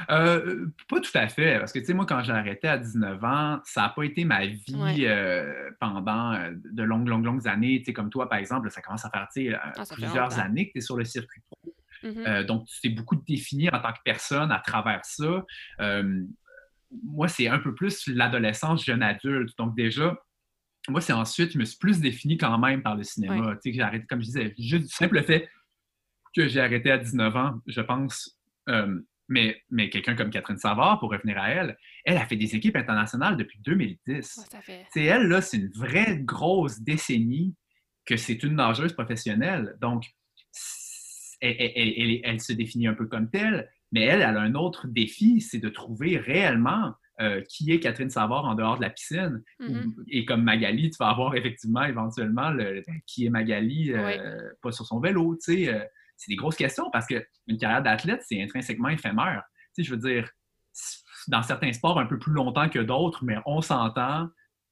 [0.09, 3.23] Euh, pas tout à fait, parce que, tu sais, moi, quand j'ai arrêté à 19
[3.23, 7.79] ans, ça n'a pas été ma vie euh, pendant euh, de longues, longues, longues années.
[7.79, 9.27] Tu sais, comme toi, par exemple, ça commence à faire
[9.61, 11.73] ah, plusieurs années que tu es sur le circuit pro.
[12.03, 12.45] Mm-hmm.
[12.45, 15.43] donc, tu t'es beaucoup défini en tant que personne à travers ça.
[17.03, 19.57] moi, c'est un peu plus l'adolescence jeune adulte.
[19.57, 20.15] Donc, déjà,
[20.89, 23.55] moi, c'est ensuite, je me suis plus défini quand même par le cinéma.
[23.55, 25.49] Tu sais, j'ai arrêté, comme je disais, juste du simple fait
[26.35, 28.37] que j'ai arrêté à 19 ans, je pense,
[29.27, 32.75] mais, mais quelqu'un comme Catherine Savard, pour revenir à elle, elle a fait des équipes
[32.75, 34.47] internationales depuis 2010.
[34.91, 37.55] C'est elle, là, c'est une vraie grosse décennie
[38.05, 39.75] que c'est une nageuse professionnelle.
[39.81, 40.05] Donc,
[41.41, 45.59] elle, se définit un peu comme telle, mais elle, elle a un autre défi, c'est
[45.59, 49.43] de trouver réellement euh, qui est Catherine Savard en dehors de la piscine.
[49.59, 50.03] Mm-hmm.
[50.09, 54.85] Et comme Magali, tu vas avoir effectivement éventuellement le, qui est Magali, euh, pas sur
[54.85, 55.89] son vélo, tu sais.
[56.17, 59.43] C'est des grosses questions parce qu'une carrière d'athlète, c'est intrinsèquement éphémère.
[59.75, 60.29] Tu sais, je veux dire,
[61.27, 64.29] dans certains sports un peu plus longtemps que d'autres, mais on s'entend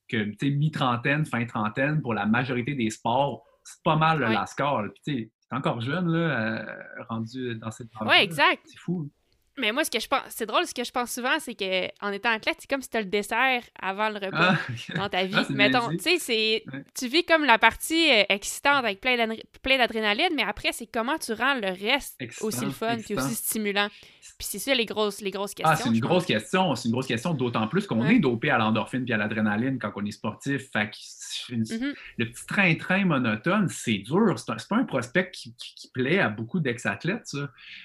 [0.07, 4.45] que, tu sais, mi-trentaine, fin trentaine, pour la majorité des sports, c'est pas mal la
[4.45, 4.83] score.
[5.03, 8.61] tu sais, encore jeune, là, euh, rendu dans cette Oui, exact.
[8.65, 9.09] C'est fou.
[9.57, 12.11] Mais moi, ce que je pense, c'est drôle, ce que je pense souvent, c'est qu'en
[12.11, 15.25] étant athlète, c'est comme si tu as le dessert avant le repas ah, dans ta
[15.25, 15.35] vie.
[15.35, 16.63] Ah, Mettons, tu sais, c'est.
[16.97, 21.33] Tu vis comme la partie euh, excitante avec plein d'adrénaline, mais après, c'est comment tu
[21.33, 23.89] rends le reste aussi le fun et aussi stimulant.
[24.37, 25.71] Puis c'est ça les grosses, les grosses questions.
[25.71, 26.75] Ah, c'est une grosse question.
[26.75, 29.91] C'est une grosse question, d'autant plus qu'on est dopé à l'endorphine puis à l'adrénaline quand
[29.95, 30.69] on est sportif.
[30.73, 31.93] Fait que mm-hmm.
[32.17, 34.37] le petit train-train monotone, c'est dur.
[34.37, 35.55] C'est pas un prospect qui,
[35.93, 37.35] plaît à beaucoup d'ex-athlètes,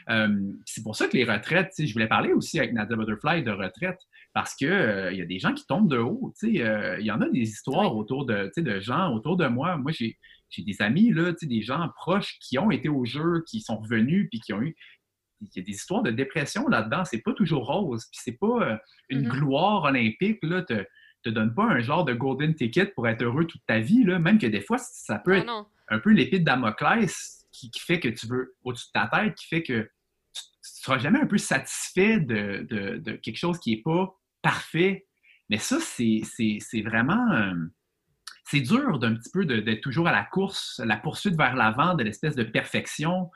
[0.08, 0.28] euh,
[0.64, 4.00] c'est pour ça que les retraites, je voulais parler aussi avec Nadia Butterfly de retraite
[4.32, 6.32] parce qu'il euh, y a des gens qui tombent de haut.
[6.44, 9.76] Euh, il y en a des histoires autour de, de gens autour de moi.
[9.76, 10.16] Moi, j'ai
[10.58, 14.40] des amis, là, des gens proches qui ont été au jeu, qui sont revenus, puis
[14.40, 14.76] qui ont eu
[15.40, 17.04] il y a des histoires de dépression là-dedans.
[17.04, 18.06] C'est pas toujours rose.
[18.12, 18.76] Puis c'est pas euh,
[19.08, 19.30] une mm-hmm.
[19.30, 20.84] gloire olympique, là, te,
[21.22, 24.18] te donne pas un genre de golden ticket pour être heureux toute ta vie, là.
[24.18, 27.80] Même que des fois, ça peut ah être un peu l'épée de Damoclès qui, qui,
[27.80, 29.90] fait que tu veux, au-dessus de ta tête, qui fait que
[30.82, 35.06] seras jamais un peu satisfait de, quelque chose qui est pas parfait.
[35.48, 37.32] Mais ça, c'est vraiment.
[37.32, 37.54] Euh,
[38.44, 42.02] c'est dur d'un petit peu d'être toujours à la course, la poursuite vers l'avant de
[42.02, 43.30] l'espèce de perfection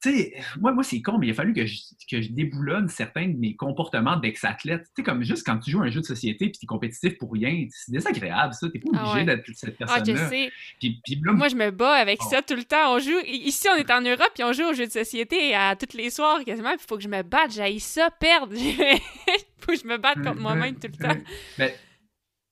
[0.00, 1.76] tu sais, moi, moi c'est con, mais il a fallu que je,
[2.08, 4.82] que je déboulonne certains de mes comportements d'ex-athlète.
[4.84, 7.18] Tu sais, comme juste quand tu joues un jeu de société puis tu es compétitif
[7.18, 8.68] pour rien, c'est désagréable, ça.
[8.68, 10.14] T'es pas ah obligé d'être cette personne-là.
[10.16, 11.32] Ah, je sais.
[11.32, 12.94] moi, je me bats avec ça tout le temps.
[12.94, 13.18] On joue...
[13.26, 16.10] Ici, on est en Europe puis on joue au jeu de société à tous les
[16.10, 16.72] soirs quasiment.
[16.72, 17.52] il faut que je me batte.
[17.52, 18.54] J'aille ça, perdre.
[19.58, 21.20] faut que je me batte contre moi-même tout le temps.
[21.58, 21.72] Ben,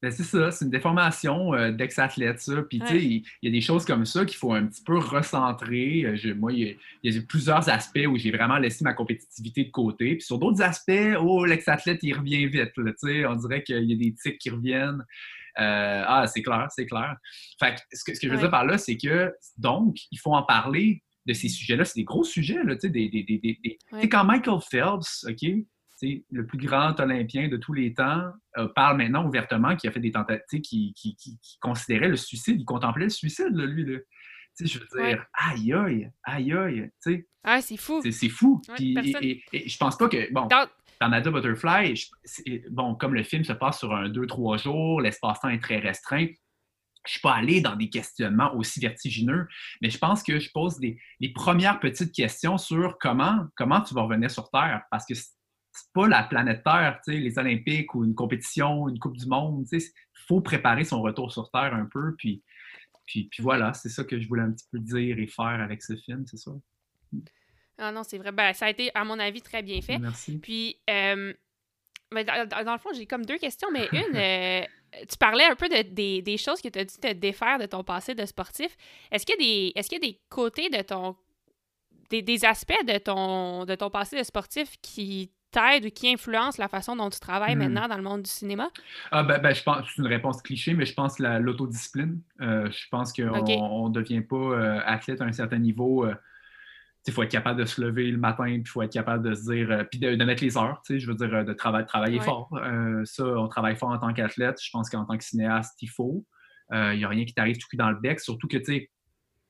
[0.02, 2.62] ben, c'est ça, c'est une déformation euh, d'ex-athlète, ça.
[2.62, 4.98] Puis, tu sais, il y, a des choses comme ça qu'il faut un petit peu
[4.98, 6.04] recentrer.
[6.04, 10.16] Euh, moi, il y, a plusieurs aspects où j'ai vraiment laissé ma compétitivité de côté.
[10.16, 12.72] Puis, sur d'autres aspects, oh, l'ex-athlète, il revient vite.
[12.74, 15.02] tu sais, on dirait qu'il y a des tics qui reviennent.
[15.58, 17.16] Euh, ah, c'est clair, c'est clair.
[17.58, 20.18] Fait que, ce que, ce que je veux dire par là, c'est que, donc, il
[20.18, 21.84] faut en parler de ces sujets-là.
[21.84, 24.08] C'est des gros sujets, là, tu sais, des, des, des, des...
[24.08, 25.50] quand Michael Phelps, OK,
[26.02, 30.00] le plus grand Olympien de tous les temps euh, parle maintenant ouvertement qu'il a fait
[30.00, 33.84] des tentatives, qui, qui, considérait le suicide, il contemplait le suicide, lui.
[33.84, 33.98] Là.
[34.60, 36.90] je veux dire, aïe aïe, aïe aïe,
[37.44, 38.02] Ah, c'est fou.
[38.02, 38.60] C'est fou.
[38.78, 40.66] et, je pense pas que, bon, Dans...
[41.00, 41.94] Canada Butterfly,
[42.70, 46.26] bon, comme le film se passe sur un, deux, trois jours, l'espace-temps est très restreint,
[47.06, 49.46] je suis pas allé dans des questionnements aussi vertigineux,
[49.80, 53.94] mais je pense que je pose des, les premières petites questions sur comment, comment tu
[53.94, 55.14] vas revenir sur Terre, parce que
[55.76, 59.66] c'est pas la planète Terre, les Olympiques ou une compétition, une Coupe du Monde.
[59.70, 59.80] Il
[60.26, 62.14] faut préparer son retour sur Terre un peu.
[62.16, 62.42] Puis,
[63.04, 65.94] puis, voilà, c'est ça que je voulais un petit peu dire et faire avec ce
[65.94, 66.50] film, c'est ça.
[67.78, 68.32] Ah non, c'est vrai.
[68.32, 69.98] Ben, ça a été, à mon avis, très bien fait.
[69.98, 70.38] Merci.
[70.38, 71.32] Puis, euh,
[72.10, 74.64] ben, dans, le fond, j'ai comme deux questions, mais une, euh,
[75.08, 77.84] tu parlais un peu de, des, choses que tu as dû te défaire de ton
[77.84, 78.76] passé de sportif.
[79.12, 81.16] Est-ce qu'il y, est qu'il y a des côtés de ton
[82.10, 86.68] des, aspects de ton, de ton passé de sportif qui t'aide ou qui influence la
[86.68, 87.60] façon dont tu travailles hmm.
[87.60, 88.70] maintenant dans le monde du cinéma?
[89.10, 92.20] Ah, ben, ben je pense c'est une réponse cliché, mais je pense l'autodiscipline.
[92.40, 96.04] Euh, je pense qu'on ne devient pas euh, athlète à un certain niveau.
[96.04, 96.14] Euh,
[97.06, 99.32] il faut être capable de se lever le matin, puis il faut être capable de
[99.36, 102.50] se dire, puis de, mettre les heures, je veux dire, de travailler, travailler fort.
[103.04, 104.58] ça, on travaille fort en tant qu'athlète.
[104.60, 106.26] Je pense qu'en tant que cinéaste, il faut.
[106.72, 108.90] Il n'y a rien qui t'arrive tout cul dans le bec, surtout que, tu sais,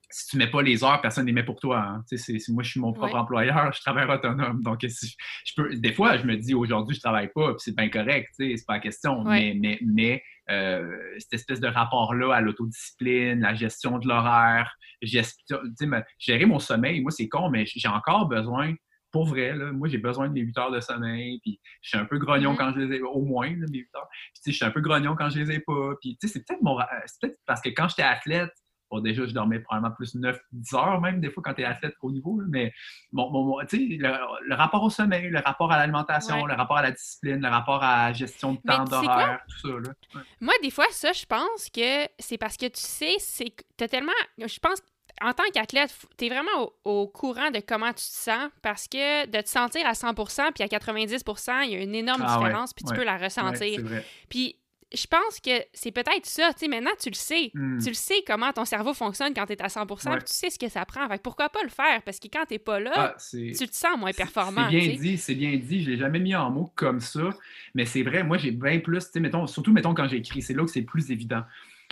[0.09, 1.79] si tu mets pas les heures, personne ne les met pour toi.
[1.79, 2.05] Hein.
[2.49, 4.63] moi, je suis mon propre employeur, je travaille autonome.
[4.63, 7.89] Donc, je peux, des fois, je me dis aujourd'hui, je travaille pas, puis c'est bien
[7.89, 9.25] correct, c'est pas la question.
[9.25, 16.47] Mais, mais, mais euh, cette espèce de rapport-là à l'autodiscipline, la gestion de l'horaire, gérer
[16.47, 18.75] mon sommeil, moi, c'est con, mais j'ai encore besoin
[19.13, 21.99] pour vrai, là, moi, j'ai besoin de mes 8 heures de sommeil, puis je suis
[21.99, 24.09] un peu grognon quand je les ai, au moins, mes 8 heures.
[24.35, 25.95] Puis, je suis un peu grognon quand je les ai pas.
[26.03, 26.77] Puis, c'est peut-être mon,
[27.23, 28.53] peut parce que quand j'étais athlète,
[28.91, 31.95] Bon, déjà, je dormais probablement plus 9-10 heures même, des fois, quand tu es athlète
[32.03, 32.41] au niveau.
[32.49, 32.73] Mais
[33.13, 36.93] bon, bon, sais, le, rapport au sommeil, le rapport à l'alimentation, le rapport à la
[36.93, 39.75] discipline, le rapport à la gestion de temps d'horaire, tout ça.
[39.81, 40.23] Là.
[40.41, 43.89] Moi, des fois, ça, je pense que c'est parce que tu sais, c'est tu as
[43.89, 44.13] tellement.
[44.39, 44.81] Je pense
[45.23, 49.27] en tant qu'athlète, tu es vraiment au, courant de comment tu te sens parce que
[49.27, 52.75] de te sentir à 100% puis à 90% il y a une énorme ah différence,
[52.75, 53.81] puis tu peux la ressentir.
[54.29, 54.57] Puis
[54.95, 56.53] je pense que c'est peut-être ça.
[56.53, 57.51] Tu sais, maintenant, tu le sais.
[57.55, 57.79] Hmm.
[57.79, 60.51] Tu le sais comment ton cerveau fonctionne quand tu es à 100 puis tu sais
[60.51, 61.09] ce que ça prend.
[61.09, 62.03] Fait pourquoi pas le faire?
[62.05, 64.69] Parce que quand tu pas là, ah, tu te sens moins performant.
[64.71, 65.83] C'est bien dit, c'est bien dit.
[65.83, 67.31] Je l'ai jamais mis en mots comme ça.
[67.75, 70.55] Mais c'est vrai, moi, j'ai bien plus, tu sais, mettons, surtout, mettons, quand j'écris, c'est
[70.55, 71.43] là que c'est plus évident.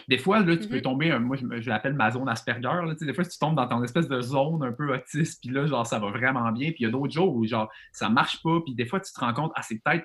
[0.09, 0.83] Des fois, là, tu peux mm-hmm.
[0.83, 2.63] tomber, moi, je, l'appelle ma zone Asperger.
[2.63, 5.67] Là, des fois, tu tombes dans ton espèce de zone un peu autiste, puis là,
[5.67, 6.71] genre, ça va vraiment bien.
[6.71, 8.61] Puis il y a d'autres jours où, genre, ça marche pas.
[8.65, 10.05] Puis des fois, tu te rends compte, ah, c'est peut-être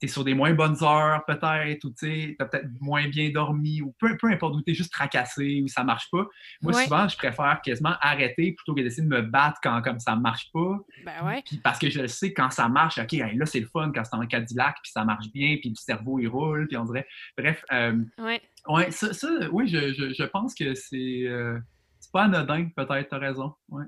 [0.00, 3.82] tu es sur des moins bonnes heures peut-être, ou tu as peut-être moins bien dormi,
[3.82, 6.26] ou peu, peu importe, ou tu es juste tracassé, ou ça marche pas.
[6.62, 10.16] Moi, souvent, je préfère quasiment arrêter plutôt que d'essayer de me battre quand comme ça
[10.16, 10.78] marche pas.
[11.04, 11.42] Ben ouais.
[11.44, 14.16] Puis parce que je sais quand ça marche, OK, là, c'est le fun quand c'est
[14.16, 17.06] en Cadillac, puis ça marche bien, puis le cerveau, il roule, puis on dirait...
[17.36, 18.40] Bref, euh, ouais.
[18.68, 19.08] ouais ça,
[19.52, 21.24] oui, je, je, je, pense que c'est...
[21.26, 21.58] Euh,
[22.00, 23.54] c'est pas anodin, peut-être, t'as raison.
[23.68, 23.84] Ouais.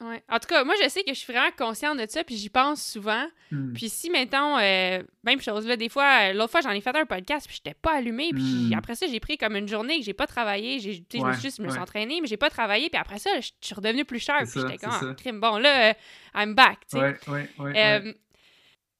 [0.00, 0.22] Ouais.
[0.28, 2.50] En tout cas, moi, je sais que je suis vraiment consciente de ça, puis j'y
[2.50, 3.26] pense souvent.
[3.50, 3.72] Hmm.
[3.72, 6.94] Puis si, mettons, euh, même chose, là, des fois, euh, l'autre fois, j'en ai fait
[6.94, 8.74] un podcast, puis j'étais pas allumée, puis hmm.
[8.76, 11.42] après ça, j'ai pris comme une journée que j'ai pas travaillé, j'ai, je me suis
[11.42, 14.18] juste me suis entraînée, mais j'ai pas travaillé, puis après ça, je suis redevenue plus
[14.18, 15.94] chère, puis j'étais comme, ah, crime, bon, là, euh,
[16.34, 17.16] I'm back, tu sais.
[17.30, 18.14] Ouais, ouais,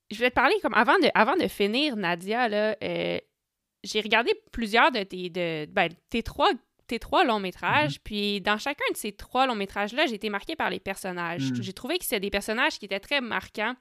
[0.08, 4.90] je voulais te parler, comme, avant de, avant de finir, Nadia, là, j'ai regardé plusieurs
[4.92, 6.50] de tes, de, ben, tes trois
[6.86, 7.96] tes trois longs métrages.
[7.96, 8.04] Mm-hmm.
[8.04, 11.50] Puis dans chacun de ces trois longs métrages-là, j'ai été marquée par les personnages.
[11.50, 11.62] Mm.
[11.62, 13.74] J'ai trouvé que c'était des personnages qui étaient très marquants.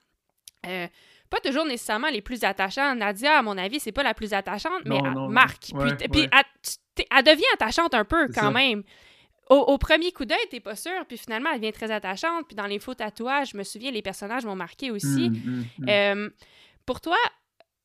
[0.68, 0.88] Euh,
[1.30, 2.96] pas toujours nécessairement les plus attachants.
[2.96, 5.72] Nadia, à mon avis, c'est pas la plus attachante, mais elle marque.
[6.12, 6.30] puis,
[7.12, 8.84] Elle, devient attachante un peu quand même.
[9.50, 12.48] Au, premier coup d'œil, t'es pas sûr, puis finalement, elle devient très attachante.
[12.48, 15.30] Puis dans les faux tatouages, je me souviens, les personnages m'ont marqué aussi.
[15.30, 16.30] Mm, mm, euh,
[16.86, 17.18] pour toi,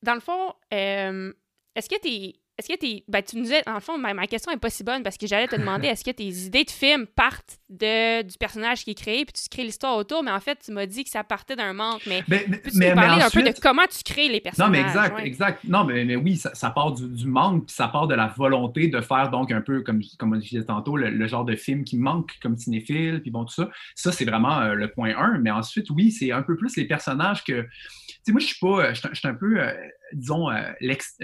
[0.01, 1.31] dans le fond, euh,
[1.75, 3.03] est-ce que t'es est-ce que tes.
[3.07, 5.27] Ben, tu nous disais, en le fond, ma, question est pas si bonne parce que
[5.27, 8.95] j'allais te demander est-ce que tes idées de film partent de, du personnage qui est
[8.95, 11.55] créé puis tu crées l'histoire autour, mais en fait, tu m'as dit que ça partait
[11.55, 12.01] d'un manque.
[12.05, 14.69] Mais, mais, tu nous parler un peu de comment tu crées les personnages?
[14.69, 15.63] Non, mais exact, exact.
[15.63, 19.01] Non, mais, mais oui, ça, part du, manque puis ça part de la volonté de
[19.01, 22.37] faire donc un peu, comme, comme je disais tantôt, le, genre de film qui manque
[22.41, 23.69] comme cinéphile, puis bon, tout ça.
[23.95, 25.39] Ça, c'est vraiment euh, le point 1.
[25.39, 27.61] Mais ensuite, oui, c'est un peu plus les personnages que.
[27.61, 28.85] Tu sais, moi, je suis pas.
[28.85, 29.73] Euh, je suis un peu, euh,
[30.13, 30.49] disons,
[30.79, 31.17] l'ex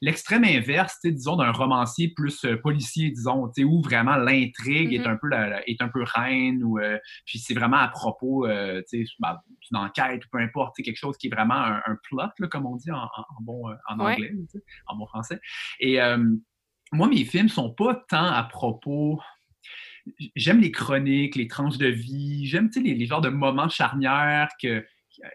[0.00, 5.08] l'extrême inverse, disons, d'un romancier plus euh, policier, disons, où vraiment l'intrigue est, mm-hmm.
[5.08, 5.28] un peu
[5.66, 8.82] est un peu reine, ou euh, puis c'est vraiment à propos euh,
[9.18, 9.38] ben,
[9.68, 12.90] d'une enquête, ou peu importe, quelque chose qui est vraiment un, plot, comme on dit
[12.90, 13.08] en,
[13.40, 14.32] bon en anglais,
[14.86, 15.40] en bon français.
[15.80, 15.98] Et
[16.92, 19.20] moi, mes films sont pas tant à propos
[20.34, 24.84] j'aime les chroniques, les tranches de vie, j'aime les, les genres de moments charnières, que,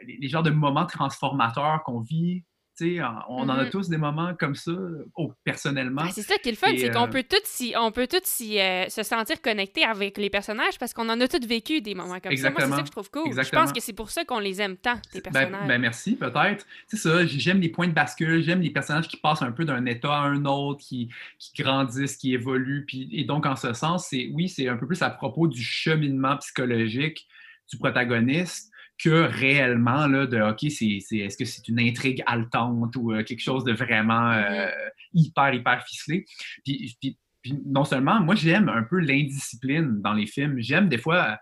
[0.06, 2.44] les genres de moments transformateurs qu'on vit
[2.82, 3.70] on en a mm-hmm.
[3.70, 4.72] tous des moments comme ça,
[5.16, 6.10] oh, personnellement.
[6.12, 8.90] c'est ça qui est le fun, c'est qu'on euh, peut tous, on peut tous euh,
[8.90, 12.36] se sentir connecté avec les personnages parce qu'on en a tous vécu des moments comme
[12.36, 12.50] ça.
[12.50, 13.32] Moi, c'est ça que je trouve cool.
[13.32, 15.68] Je pense que c'est pour ça qu'on les aime tant, les ben, personnages.
[15.68, 16.66] Ben, merci, peut-être.
[16.88, 19.86] C'est ça, j'aime les points de bascule, j'aime les personnages qui passent un peu d'un
[19.86, 21.10] état à un autre, qui,
[21.40, 22.86] qui grandissent, qui évoluent.
[22.86, 25.62] Puis, et donc, en ce sens, c'est oui, c'est un peu plus à propos du
[25.62, 27.28] cheminement psychologique
[27.70, 33.14] du protagoniste que réellement là, de OK, c'est, est-ce que c'est une intrigue haletante ou
[33.14, 34.68] euh, quelque chose de vraiment mm-hmm.
[34.68, 36.26] euh, hyper, hyper ficelé?
[36.64, 37.18] Puis, puis,
[37.66, 40.60] non seulement, moi j'aime un peu l'indiscipline dans les films.
[40.60, 41.40] J'aime des fois,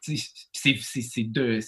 [0.00, 0.16] c'est,
[0.52, 1.60] c'est de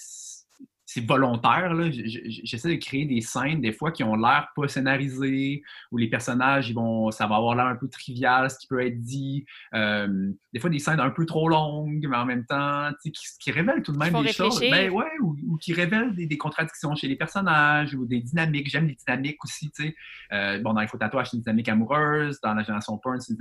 [0.93, 1.73] c'est volontaire.
[1.93, 5.63] J'essaie de créer des scènes, des fois, qui ont l'air pas scénarisées,
[5.93, 8.85] où les personnages, ils vont, ça va avoir l'air un peu trivial, ce qui peut
[8.85, 9.45] être dit.
[9.73, 13.53] Euh, des fois, des scènes un peu trop longues, mais en même temps, qui, qui,
[13.53, 14.59] révèlent tout de même des choses.
[14.59, 18.69] Ben, ouais, ou, qui révèlent des, contradictions chez les personnages, ou des dynamiques.
[18.69, 19.71] J'aime les dynamiques aussi.
[20.33, 22.41] Euh, bon, dans les faux tatouages, c'est une dynamique amoureuse.
[22.41, 23.37] Dans la génération porn, c'est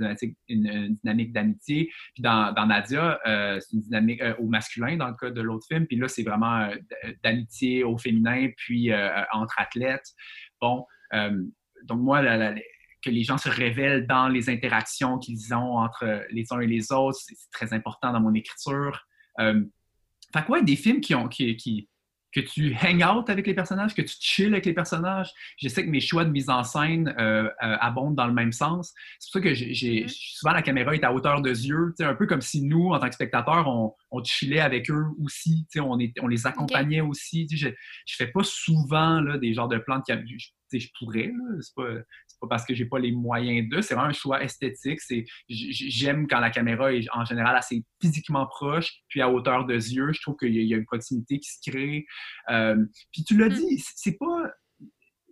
[0.48, 1.90] une, dynamique d'amitié.
[2.14, 5.86] Puis dans, Nadia, euh, c'est une dynamique au masculin, dans le cas de l'autre film.
[5.88, 6.68] Puis là, c'est vraiment
[7.24, 7.39] d'amitié
[7.84, 10.06] au féminin, puis euh, entre athlètes.
[10.60, 11.42] Bon, euh,
[11.84, 12.22] donc moi,
[13.02, 16.92] que les gens se révèlent dans les interactions qu'ils ont entre les uns et les
[16.92, 19.06] autres, c'est très important dans mon écriture.
[19.40, 19.64] Euh,
[20.32, 21.88] fait quoi, des films qui ont, qui,
[22.32, 25.32] que tu hang out avec les personnages, que tu chill avec les personnages.
[25.58, 28.52] Je sais que mes choix de mise en scène euh, euh, abondent dans le même
[28.52, 28.92] sens.
[29.18, 30.36] C'est pour ça que j'ai, mm-hmm.
[30.38, 33.08] souvent la caméra est à hauteur de yeux, un peu comme si nous, en tant
[33.08, 37.46] que spectateurs, on, on chillait avec eux aussi, on, est, on les accompagnait aussi.
[37.50, 37.74] Je ne
[38.06, 40.04] fais pas souvent là, des genres de plans de
[40.38, 40.48] je
[40.98, 41.88] pourrais, c'est pas,
[42.40, 45.00] pas parce que j'ai pas les moyens d'eux, c'est vraiment un choix esthétique.
[45.00, 49.74] C'est, j'aime quand la caméra est en général assez physiquement proche, puis à hauteur de
[49.74, 50.12] yeux.
[50.12, 52.06] Je trouve qu'il y, a une proximité qui se crée.
[52.50, 52.76] Euh,
[53.12, 53.54] puis tu l'as mm.
[53.54, 54.50] dit, c'est pas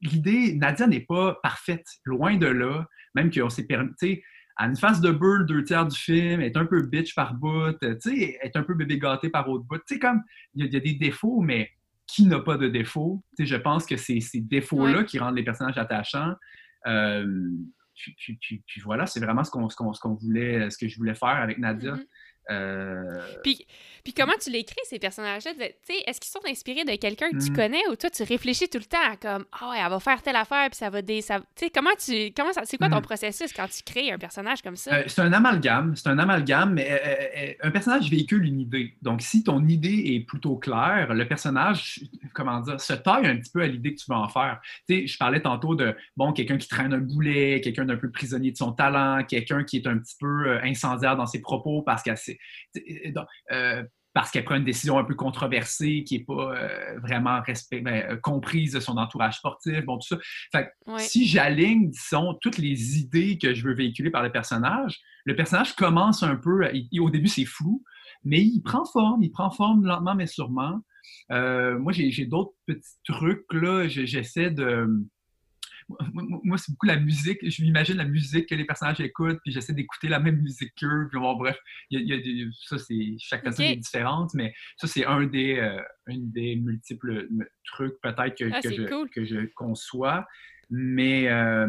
[0.02, 0.54] l'idée.
[0.54, 2.86] Nadia n'est pas parfaite, loin de là.
[3.14, 4.22] Même qu'on s'est permis, tu sais,
[4.56, 7.72] à une face de bulle deux tiers du film, est un peu bitch par bout,
[7.80, 9.78] tu sais, est un peu bébé gâté par autre bout.
[9.78, 10.22] Tu sais, comme
[10.54, 11.70] il y, a des défauts, mais
[12.08, 13.22] qui n'a pas de défauts?
[13.36, 16.34] Tu sais, je pense que c'est ces défauts-là qui rendent les personnages attachants.
[16.86, 17.50] Euh,
[17.94, 21.94] puis, voilà, c'est vraiment ce qu'on qu'on voulait, ce que je voulais faire avec Nadia.
[21.94, 22.06] Mm-hmm.
[22.50, 23.66] Euh, puis,
[24.04, 25.52] puis comment tu l'écris, ces personnages-là?
[26.06, 27.56] Est-ce qu'ils sont inspirés de quelqu'un que tu mm.
[27.56, 30.22] connais ou toi, tu réfléchis tout le temps à comme, ah ouais, elle va faire
[30.22, 31.20] telle affaire, puis ça va des.
[31.20, 31.40] Ça...
[31.74, 32.32] comment tu.
[32.34, 32.62] Comment ça...
[32.64, 33.02] C'est quoi ton mm.
[33.02, 34.94] processus quand tu crées un personnage comme ça?
[34.94, 35.94] Euh, c'est un amalgame.
[35.96, 38.94] C'est un amalgame, mais euh, un personnage véhicule une idée.
[39.02, 42.00] Donc, si ton idée est plutôt claire, le personnage,
[42.32, 44.60] comment dire, se taille un petit peu à l'idée que tu veux en faire.
[44.88, 48.10] Tu sais, je parlais tantôt de, bon, quelqu'un qui traîne un boulet, quelqu'un d'un peu
[48.10, 52.02] prisonnier de son talent, quelqu'un qui est un petit peu incendiaire dans ses propos parce
[52.02, 52.16] qu'elle
[53.52, 53.84] euh,
[54.14, 58.10] parce qu'elle prend une décision un peu controversée, qui n'est pas euh, vraiment respect, ben,
[58.10, 60.16] euh, comprise de son entourage sportif, bon, tout
[60.52, 60.66] ça.
[60.98, 65.74] Si j'aligne, disons, toutes les idées que je veux véhiculer par le personnage, le personnage
[65.74, 66.68] commence un peu,
[67.00, 67.84] au début c'est flou,
[68.24, 70.80] mais il prend forme, il prend forme lentement mais sûrement.
[71.30, 74.88] moi, j'ai d'autres petits trucs, là, j'essaie de
[75.88, 77.38] moi, c'est beaucoup la musique.
[77.42, 81.08] Je m'imagine la musique que les personnages écoutent, puis j'essaie d'écouter la même musique qu'eux.
[81.10, 81.58] Puis bon, bref,
[82.66, 87.28] ça, c'est chaque personne est différente, mais ça, c'est un des, euh, des multiples
[87.64, 90.26] trucs peut-être que, ah, que, je, que je conçois
[90.70, 91.68] mais euh,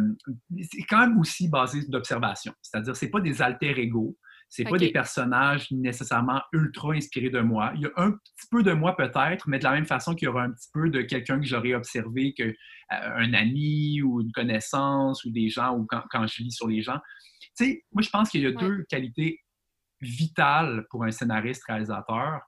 [0.61, 2.53] c'est quand même aussi basé d'observation.
[2.61, 4.17] C'est-à-dire, c'est pas des alter ego.
[4.51, 7.71] C'est pas des personnages nécessairement ultra inspirés de moi.
[7.75, 10.25] Il y a un petit peu de moi peut-être, mais de la même façon qu'il
[10.25, 12.55] y aura un petit peu de quelqu'un que j'aurais observé, que, euh,
[12.91, 16.99] un ami ou une connaissance ou des gens, ou quand, je lis sur les gens.
[17.57, 19.39] Tu sais, moi je pense qu'il y a deux qualités
[20.01, 22.41] vitales pour un scénariste réalisateur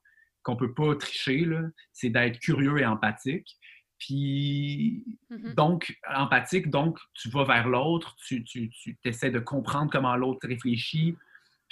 [0.44, 1.46] qu'on peut pas tricher,
[1.94, 3.58] c'est d'être curieux et empathique.
[4.00, 5.54] Puis, Mhm.
[5.54, 10.48] donc, empathique, donc tu vas vers l'autre, tu, tu, tu essaies de comprendre comment l'autre
[10.48, 11.16] réfléchit.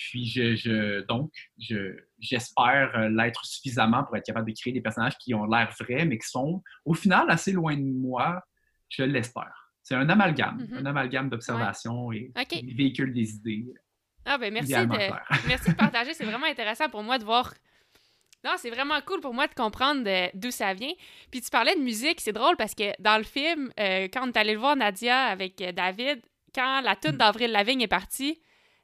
[0.01, 1.29] Puis, je, je- donc,
[1.59, 5.75] je- j'espère euh, l'être suffisamment pour être capable de créer des personnages qui ont l'air
[5.77, 8.41] vrais, mais qui sont, au final, assez loin de moi.
[8.87, 9.71] Je l'espère.
[9.83, 10.77] C'est un amalgame, Mhm.
[10.77, 12.47] un amalgame d'observation et OK.
[12.47, 13.65] qui véhicule des idées.
[14.25, 14.77] Ah ben merci de,
[15.47, 16.13] merci de partager.
[16.13, 17.53] C'est vraiment intéressant pour moi de voir.
[18.45, 20.93] Non, c'est vraiment cool pour moi de comprendre de- d'où ça vient.
[21.29, 24.31] Puis tu parlais de musique, c'est drôle parce que dans le film, euh, quand on
[24.31, 26.21] est allé le voir Nadia avec euh, David,
[26.55, 28.39] quand la tune d'Avril Lavigne est partie,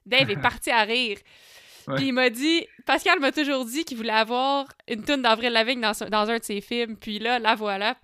[0.06, 1.18] Dave est parti à rire.
[1.88, 1.94] Ouais.
[1.96, 5.80] Puis il m'a dit, Pascal m'a toujours dit qu'il voulait avoir une tune d'Avril Lavigne
[5.80, 6.96] dans, dans un de ses films.
[6.96, 7.96] Puis là, la voilà.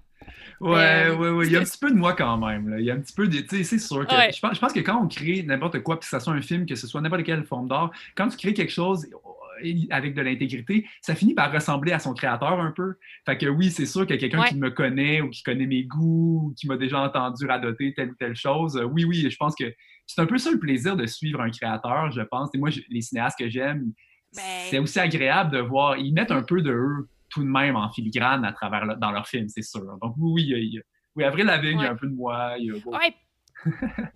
[0.60, 1.46] Ouais, Euh, ouais, ouais.
[1.46, 2.68] Il y a un petit peu de moi quand même.
[2.68, 2.78] là.
[2.78, 3.38] Il y a un petit peu de.
[3.40, 4.14] Tu sais, c'est sûr que.
[4.14, 4.30] Ouais.
[4.32, 6.40] Je, pense, je pense que quand on crée n'importe quoi, puis que ce soit un
[6.42, 10.14] film, que ce soit n'importe quelle forme d'art, quand tu crées quelque chose euh, avec
[10.14, 12.94] de l'intégrité, ça finit par ressembler à son créateur un peu.
[13.26, 14.48] Fait que oui, c'est sûr que quelqu'un Ouais.
[14.48, 18.10] qui me connaît ou qui connaît mes goûts ou qui m'a déjà entendu radoter telle
[18.10, 19.64] ou telle chose, euh, oui, oui, je pense que
[20.06, 22.50] c'est un peu ça le plaisir de suivre un créateur, je pense.
[22.54, 23.92] Et moi, je- les cinéastes que j'aime,
[24.34, 25.96] Ben- c'est aussi agréable de voir.
[25.96, 29.10] Ils mettent un peu de eux tout de même en filigrane à travers le- dans
[29.10, 29.80] leurs films, c'est sûr.
[30.02, 30.82] Donc oui, oui, il y a-
[31.16, 31.86] oui, Avril Lavigne, il y Ouais.
[31.88, 32.54] a un peu de moi.
[32.58, 33.14] il y a- bon, Ouais.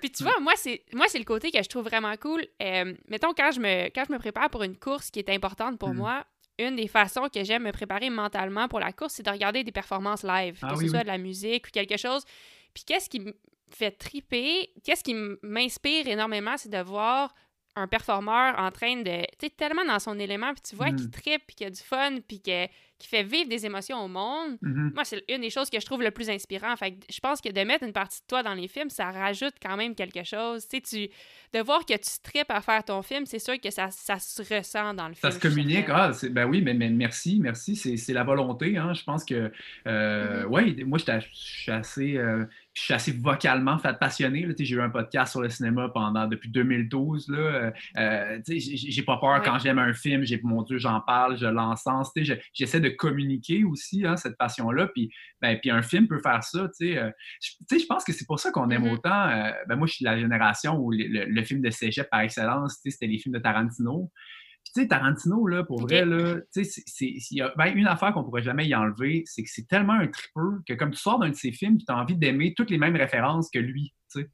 [0.00, 2.42] Puis tu vois, moi, c'est moi c'est le côté que je trouve vraiment cool.
[2.60, 5.78] Euh, mettons, quand je, me, quand je me prépare pour une course qui est importante
[5.78, 5.96] pour Mm.
[5.96, 6.26] moi,
[6.58, 9.72] une des façons que j'aime me préparer mentalement pour la course, c'est de regarder des
[9.72, 11.04] performances live, Ah que oui, ce soit oui.
[11.04, 12.24] de la musique ou quelque chose.
[12.74, 13.20] Puis qu'est-ce qui
[13.74, 17.34] fait triper, qu'est-ce qui m'inspire énormément, c'est de voir
[17.74, 19.22] un performeur en train de...
[19.38, 20.96] Tu sais, tellement dans son élément, puis tu vois Mm.
[20.96, 22.66] qu'il tripe, puis qu'il a du fun, puis que-
[23.02, 24.56] qu'il fait vivre des émotions au monde.
[24.62, 24.92] mhm.
[24.94, 26.74] Moi, c'est une des choses que je trouve le plus inspirant.
[26.76, 29.10] Fait que je pense que de mettre une partie de toi dans les films, ça
[29.10, 30.66] rajoute quand même quelque chose.
[30.68, 31.10] Tu sais,
[31.52, 34.40] de voir que tu tripes à faire ton film, c'est sûr que ça, ça se
[34.42, 35.32] ressent dans le Ça film.
[35.32, 35.86] se je suis communique.
[35.90, 37.76] Ah, ben oui, mais, mais merci, merci.
[37.76, 38.76] C'est la volonté.
[38.78, 38.94] Hein.
[38.94, 39.50] Je pense que,
[39.86, 40.50] euh, Mhm.
[40.52, 42.44] ouais, moi, je suis assez, euh,
[42.74, 44.46] je suis assez vocalement passionné.
[44.58, 47.28] J'ai eu un podcast sur le cinéma pendant depuis 2012.
[47.28, 47.72] Là.
[47.98, 49.42] Euh, j'ai pas peur Ouais.
[49.44, 50.24] quand j'aime un film.
[50.24, 52.12] J'ai mon Dieu, j'en parle, je l'encense.
[52.54, 54.88] J'essaie de communiquer aussi hein, cette passion-là.
[54.88, 56.68] Puis, ben, puis un film peut faire ça.
[56.78, 58.90] Tu sais, Euh, je tu sais, je pense que c'est pour ça qu'on aime Mhm.
[58.92, 59.28] autant.
[59.28, 62.08] euh, ben, moi, je suis de la génération où le, le- le film de cégep
[62.10, 64.10] par excellence, tu sais, c'était les films de Tarantino.
[64.64, 67.86] Puis, tu sais, Tarantino, là, pour vrai, là, tu sais, s'il y a ben, une
[67.88, 70.98] affaire qu'on pourrait jamais y enlever, c'est que c'est tellement un tripeux que comme tu
[71.00, 73.92] sors d'un de ses films, tu as envie d'aimer toutes les mêmes références que lui,
[74.12, 74.30] tu sais.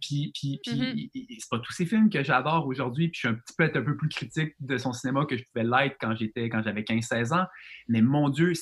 [0.00, 0.94] Puis, puis, puis Mhm.
[1.14, 3.64] il- c'est pas tous ces films que j'adore aujourd'hui, puis je suis un petit peu,
[3.64, 6.62] être un peu plus critique de son cinéma que je pouvais l'être quand j'étais, quand
[6.62, 7.46] j'avais 15-16 ans.
[7.88, 8.52] Mais mon Dieu,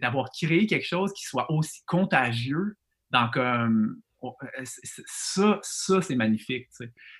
[0.00, 2.76] d'avoir créé quelque chose qui soit aussi contagieux
[3.10, 6.66] dans comme on- euh, ça, ça c'est magnifique.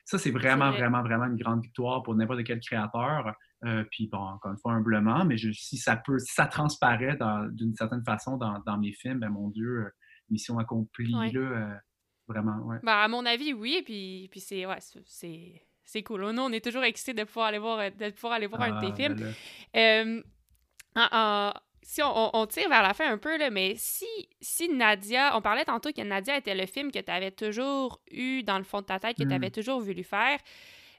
[0.05, 0.81] Ça, c'est vraiment, vrai.
[0.81, 3.35] vraiment, vraiment une grande victoire pour n'importe quel créateur.
[3.65, 7.17] Euh, puis bon, encore une fois, humblement, mais je- si ça peut, si ça transparaît
[7.53, 9.91] d'une certaine façon dans, dans mes films, ben mon Dieu, euh,
[10.29, 11.31] mission accomplie, Ouais.
[11.33, 11.75] là, euh,
[12.33, 12.79] vraiment, ouais.
[12.83, 13.83] Ben, à mon avis, oui.
[13.85, 16.31] Puis, puis c'est, ouais, c'est- c'est, c'est cool.
[16.31, 18.81] Nous, on est toujours excités de pouvoir aller voir, euh, de pouvoir aller voir un
[18.81, 19.35] de tes Ah, films.
[19.77, 20.23] Euh,
[20.97, 21.53] en- en-
[21.83, 24.07] si on, tire vers la fin un peu, là, mais si,
[24.41, 28.43] si Nadia, on parlait tantôt que Nadia était le film que tu avais toujours eu
[28.45, 29.33] dans le fond de ta tête, que tu Mm.
[29.33, 30.39] avais toujours voulu faire,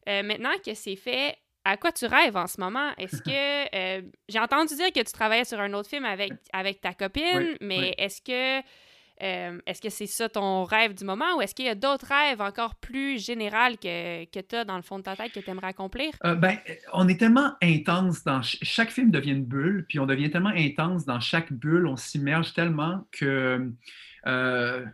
[0.09, 2.91] euh, maintenant que c'est fait, à quoi tu rêves en ce moment?
[2.97, 3.75] Est-ce que.
[3.75, 7.23] euh, J'ai entendu dire que tu travaillais sur un autre film avec, avec ta copine,
[7.37, 7.93] Oui, mais oui.
[7.97, 8.65] est-ce que.
[9.21, 12.07] Euh, est-ce que c'est ça ton rêve du moment ou est-ce qu'il y a d'autres
[12.07, 15.39] rêves encore plus généraux que, que tu as dans le fond de ta tête que
[15.39, 16.11] tu aimerais accomplir?
[16.25, 16.57] Euh, ben,
[16.93, 20.53] on est tellement intense dans ch- chaque film devient une bulle, puis on devient tellement
[20.55, 23.71] intense dans chaque bulle, on s'immerge tellement que
[24.27, 24.85] euh,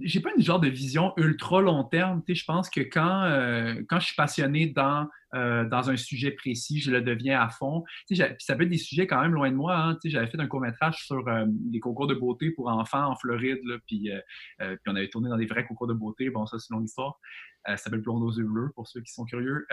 [0.00, 2.22] j'ai pas une genre de vision ultra long terme.
[2.26, 6.80] Je pense que quand, euh, quand je suis passionné dans, euh, dans un sujet précis,
[6.80, 7.84] je le deviens à fond.
[8.06, 9.76] Tu sais, ça peut être des sujets quand même loin de moi.
[9.76, 9.94] hein.
[9.94, 13.16] Tu sais, J'avais fait un court-métrage sur euh, des concours de beauté pour enfants en
[13.16, 14.20] Floride, là, puis, euh,
[14.62, 16.30] euh, puis on avait tourné dans des vrais concours de beauté.
[16.30, 17.18] Bon, ça, c'est une longue histoire.
[17.66, 19.66] Ça s'appelle Blonde aux yeux bleus, pour ceux qui sont curieux.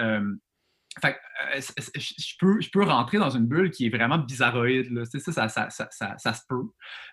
[1.01, 1.19] Fait que,
[1.99, 4.91] je peux, je peux rentrer dans une bulle qui est vraiment bizarroïde.
[4.91, 5.05] Là.
[5.05, 6.63] Ça, ça, ça, ça, ça- ça se peut.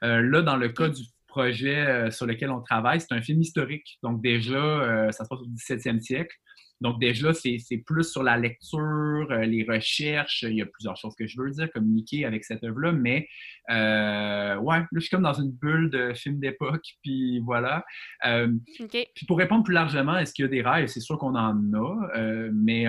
[0.02, 3.98] Euh, là, dans le cas du projet sur lequel on travaille, c'est un film historique.
[4.02, 6.34] Donc déjà, euh, ça se passe au 17e siècle.
[6.80, 10.42] Donc déjà, c'est plus sur la lecture, euh, les recherches.
[10.42, 12.92] Il y a plusieurs choses que je veux dire, communiquer avec cette œuvre-là.
[12.92, 13.28] Mais
[13.70, 16.84] euh, ouais, là, je suis comme dans une bulle de film d'époque.
[17.02, 17.84] Puis voilà.
[18.26, 20.86] Euh, puis pour répondre plus largement, est-ce qu'il y a des rêves?
[20.86, 22.86] C'est sûr qu'on en a, euh, mais,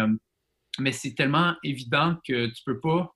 [0.79, 3.13] mais c'est tellement évident que tu peux pas.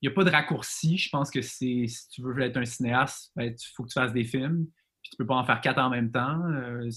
[0.00, 0.98] Il n'y a pas de raccourci.
[0.98, 4.24] Je pense que si tu veux être un cinéaste, il faut que tu fasses des
[4.24, 4.66] films.
[5.02, 6.42] Puis tu peux pas en faire quatre en même temps.
[6.50, 6.90] Euh,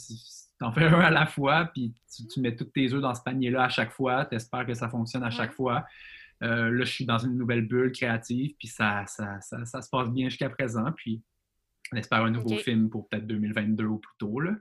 [0.60, 3.14] tu en fais un à la fois, puis tu, tu mets tous tes œufs dans
[3.14, 4.26] ce panier-là à chaque fois.
[4.26, 5.86] Tu espères que ça fonctionne à chaque fois.
[6.44, 9.90] Euh, là, je suis dans une nouvelle bulle créative, puis ça, ça, ça, ça se
[9.90, 10.92] passe bien jusqu'à présent.
[10.96, 11.22] Puis
[11.94, 14.52] On espère un nouveau film pour peut-être 2022 ou plus tôt, là,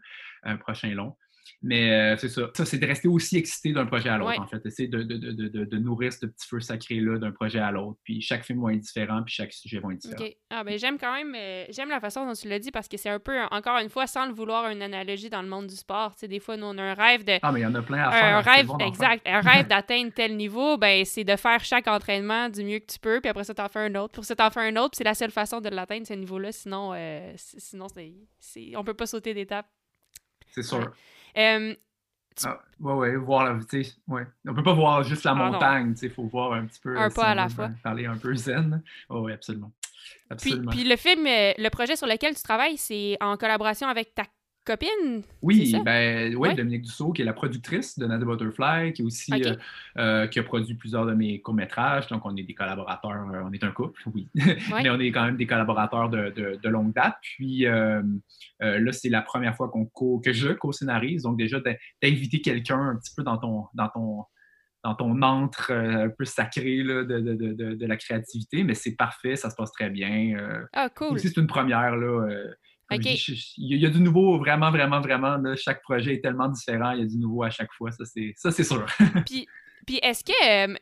[0.42, 1.16] un prochain long.
[1.62, 2.50] Mais euh, c'est ça.
[2.54, 4.64] Ça, c'est de rester aussi excité d'un projet à l'autre, en fait.
[4.64, 7.98] Essayer de, de, de, de, nourrir ce petit feu sacré-là d'un projet à l'autre.
[8.04, 10.24] Puis chaque film va être différent, puis chaque sujet va être différent.
[10.50, 12.96] Ah, ben, j'aime quand même, euh, j'aime la façon dont tu l'as dit parce que
[12.96, 15.76] c'est un peu, encore une fois, sans le vouloir, une analogie dans le monde du
[15.76, 16.14] sport.
[16.14, 17.38] Tu sais, des fois, nous, on a un rêve de.
[17.42, 18.36] Ah, mais il y en a plein à faire.
[18.36, 19.26] Un rêve, exact.
[19.26, 22.98] Un rêve d'atteindre tel niveau, ben, c'est de faire chaque entraînement du mieux que tu
[22.98, 24.12] peux, puis après ça, t'en fais un autre.
[24.12, 26.52] Pour ça, t'en fais un autre, c'est la seule façon de l'atteindre, ce niveau-là.
[26.52, 27.86] Sinon, euh, sinon
[28.38, 29.66] c'est, on peut pas sauter d'étape.
[30.56, 30.90] C'est sûr.
[32.44, 33.58] Ah, ouais, ouais, voir la,
[34.08, 34.26] ouais.
[34.46, 36.98] On peut pas voir juste la ah, montagne, il faut voir un petit peu.
[36.98, 37.70] Un pas à la fois.
[37.82, 38.82] Parler un peu zen.
[39.10, 39.72] oui, absolument.
[40.28, 40.70] absolument.
[40.70, 44.14] Puis, puis, le film, euh, le projet sur lequel tu travailles, c'est en collaboration avec
[44.14, 44.24] ta
[44.66, 45.22] copine?
[45.40, 49.56] Oui, ben, oui, Dominique Dussault, qui est la productrice de Nada Butterfly, qui aussi euh,
[49.96, 52.08] euh, qui a produit plusieurs de mes courts-métrages.
[52.08, 54.28] Donc, on est des collaborateurs, euh, on est un couple, oui.
[54.34, 57.16] Mais on est quand même des collaborateurs de, de, longue date.
[57.22, 59.86] Puis là, c'est la première fois qu'on
[60.18, 61.22] que je co-scénarise.
[61.22, 61.60] Donc, déjà,
[62.02, 64.24] d'inviter quelqu'un un petit peu dans ton, dans ton,
[64.82, 69.36] dans ton antre un peu sacré là, de, de, de, la créativité, mais c'est parfait,
[69.36, 70.36] ça se passe très bien.
[70.72, 71.18] ah, cool.
[71.20, 71.96] C'est une première.
[71.96, 72.26] Là,
[72.90, 75.38] il y a du nouveau, vraiment, vraiment, vraiment.
[75.56, 76.92] chaque projet est tellement différent.
[76.92, 77.90] Il y a du nouveau à chaque fois.
[77.90, 78.86] Ça, c'est sûr.
[79.26, 79.46] puis,
[79.86, 80.68] puis est-ce que.
[80.72, 80.74] Euh,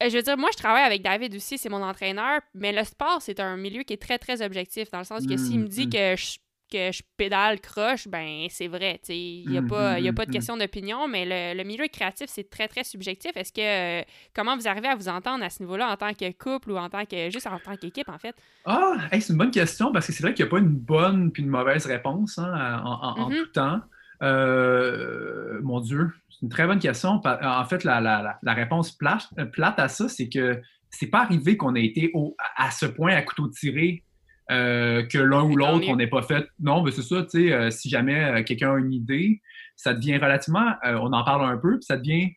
[0.00, 3.20] je veux dire, moi, je travaille avec David aussi, c'est mon entraîneur, mais le sport,
[3.20, 5.86] c'est un milieu qui est très, très objectif, dans le sens que s'il me dit
[5.86, 5.90] mmh, mmh.
[5.90, 6.38] que je
[6.70, 9.00] que je pédale croche, ben c'est vrai.
[9.08, 12.68] Il n'y a, pas, a pas de question d'opinion, mais le, milieu créatif, c'est très,
[12.68, 13.32] très subjectif.
[13.36, 16.72] Est-ce que comment vous arrivez à vous entendre à ce niveau-là en tant que couple
[16.72, 18.34] ou en tant que juste en tant qu'équipe, en fait?
[18.64, 21.32] Ah, c'est une bonne question parce que c'est vrai qu'il n'y a pas une bonne
[21.32, 23.36] puis une mauvaise réponse hein, en, mm-hmm.
[23.36, 23.80] tout temps.
[24.22, 27.20] Euh, mon Dieu, c'est une très bonne question.
[27.24, 30.60] En fait, la, réponse plate, plate à ça, c'est que
[30.90, 34.04] c'est pas arrivé qu'on ait été au, à ce point à couteau tiré
[34.50, 36.48] euh, que l'un ou l'autre, on n'est pas fait.
[36.58, 39.42] Non, mais c'est ça, tu sais, euh, si jamais euh, quelqu'un a une idée,
[39.76, 42.32] ça devient relativement, on en parle un peu, puis ça devient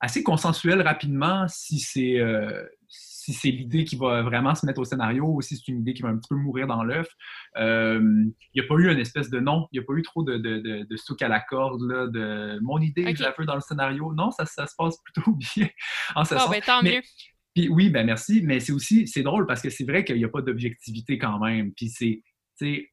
[0.00, 2.18] assez consensuel rapidement si c'est
[2.88, 5.92] si c'est l'idée qui va vraiment se mettre au scénario ou si c'est une idée
[5.92, 7.08] qui va un petit peu mourir dans l'œuf.
[7.56, 10.22] Il n'y a pas eu une espèce de non, il n'y a pas eu trop
[10.22, 13.56] de, de, de, souk à la corde, là, de mon idée, je la veux dans
[13.56, 14.14] le scénario.
[14.14, 15.68] Non, ça, ça se passe plutôt bien
[16.14, 17.02] en ce ben, tant mieux
[17.56, 20.28] oui, ben merci, mais c'est aussi, c'est drôle parce que c'est vrai qu'il n'y a
[20.28, 21.72] pas d'objectivité quand même.
[21.72, 22.22] Puis c'est,
[22.58, 22.90] tu sais,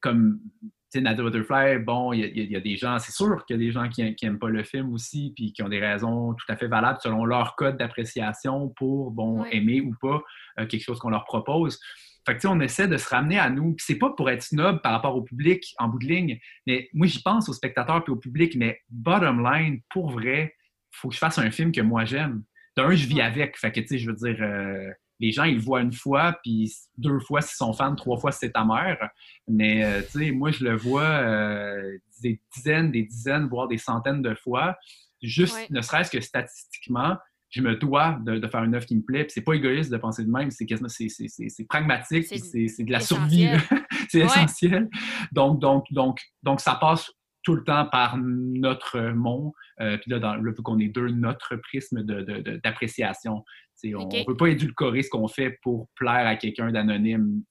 [0.00, 3.58] comme, tu sais, Nada Butterfly, bon, il y, a des gens, c'est sûr qu'il y
[3.60, 6.46] a des gens qui n'aiment pas le film aussi, puis qui ont des raisons tout
[6.48, 10.22] à fait valables selon leur code d'appréciation pour, bon, aimer ou pas
[10.58, 11.78] euh, quelque chose qu'on leur propose.
[12.26, 13.74] Fait que, on essaie de se ramener à nous.
[13.78, 17.06] c'est pas pour être snob par rapport au public en bout de ligne, mais moi,
[17.06, 20.54] j'y pense aux spectateurs puis au public, mais bottom line, pour vrai,
[20.92, 22.42] il faut que je fasse un film que moi j'aime
[22.76, 23.58] d'un, je vis avec.
[23.58, 24.90] Fait que, tu sais, je veux dire, euh,
[25.20, 28.32] les gens, ils le voient une fois, puis deux fois s'ils sont fans, trois fois
[28.32, 29.10] c'est ta mère.
[29.48, 33.78] Mais, euh, tu sais, moi, je le vois euh, des dizaines, des dizaines, voire des
[33.78, 34.76] centaines de fois.
[35.22, 37.16] Juste, ne serait-ce que statistiquement,
[37.50, 39.24] je me dois de, faire une œuvre qui me plaît.
[39.24, 43.48] Puis c'est pas égoïste de penser de même, c'est c'est pragmatique, c'est de la survie.
[44.08, 44.88] c'est essentiel.
[45.32, 47.10] Donc, donc, donc, donc, ça passe
[47.50, 49.50] tout le temps par notre monde.
[49.80, 53.44] Euh, puis là, dans, vu qu'on est deux, notre prisme d'appréciation.
[53.82, 57.42] De, on ne peut pas édulcorer ce qu'on fait pour plaire à quelqu'un d'anonyme.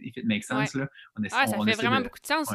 [0.00, 0.86] If it makes sense, là.
[1.16, 2.52] On ah, ça fait vraiment beaucoup de sens.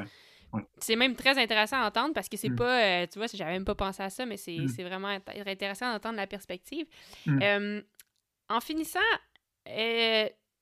[0.80, 2.56] C'est même très intéressant à entendre parce que c'est mm.
[2.56, 4.84] pas, euh, tu vois, j'avais même pas pensé à ça, mais c'est mm.
[4.84, 6.86] vraiment intéressant d'entendre la perspective.
[7.26, 7.40] Mm.
[7.42, 7.82] Euh,
[8.50, 9.00] en finissant,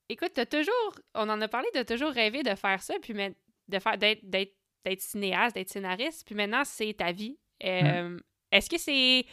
[0.08, 3.78] écoute, as toujours, on en a parlé, de toujours rêver de faire ça, puis de
[3.78, 4.56] faire d'être
[4.86, 7.36] d'être cinéaste, d'être scénariste, puis maintenant, c'est ta vie.
[7.62, 7.66] Mm.
[7.66, 8.18] Euh,
[8.52, 9.24] est-ce que c'est.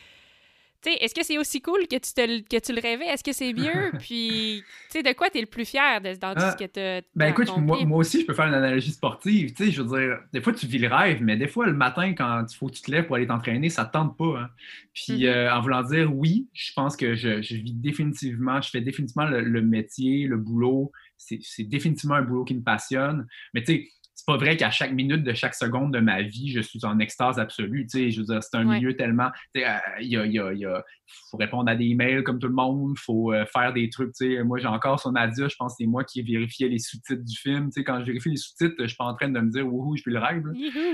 [0.86, 3.06] Est-ce que c'est aussi cool que tu, te, que tu le rêvais?
[3.06, 3.94] Est-ce que c'est mieux?
[4.00, 6.56] Puis, tu sais, de quoi tu es le plus fier de, dans tout ce ah,
[6.60, 7.02] que tu as.
[7.16, 9.54] Ben écoute, moi, moi, aussi, je peux faire une analogie sportive.
[9.54, 11.74] Tu sais, je veux dire, des fois, tu vis le rêve, mais des fois, le
[11.74, 14.18] matin, quand il faut que tu te lèves pour aller t'entraîner, ça ne te tente
[14.18, 14.42] pas.
[14.42, 14.50] Hein.
[14.94, 15.28] Puis, mm-hmm.
[15.28, 19.26] euh, en voulant dire oui, je pense que je, je vis définitivement, je fais définitivement
[19.26, 20.92] le, le métier, le boulot.
[21.16, 23.26] C'est définitivement un boulot qui me passionne.
[23.54, 23.90] Mais tu sais,
[24.24, 26.98] c'est pas vrai qu'à chaque minute de chaque seconde de ma vie, je suis en
[27.00, 27.86] extase absolue.
[27.92, 29.30] Tu sais, je veux dire, c'est un milieu tellement.
[29.54, 29.68] Tu sais,
[30.00, 30.82] il y a, y a, y a,
[31.30, 34.14] faut répondre à des emails comme tout le monde, il faut euh, faire des trucs.
[34.14, 36.70] Tu sais, moi, j'ai encore sur Nadia, je pense que c'est moi qui ai vérifié
[36.70, 37.66] les sous-titres du film.
[37.66, 39.68] Tu sais, quand je vérifie les sous-titres, je suis pas en train de me dire,
[39.68, 40.46] wouhou, je suis le rêve.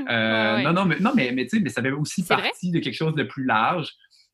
[0.09, 2.79] Euh, non, non, mais, non, mais, mais, tu sais, mais ça fait aussi partie de
[2.79, 3.89] quelque chose de plus large.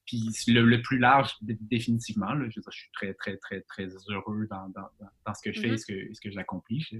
[0.06, 4.88] Puis le, plus large, définitivement, je, je, suis très, très, très, très heureux dans, dans,
[5.26, 5.78] dans ce que je fais et mm-hmm.
[5.78, 6.98] ce que, ce que j'accomplis, je,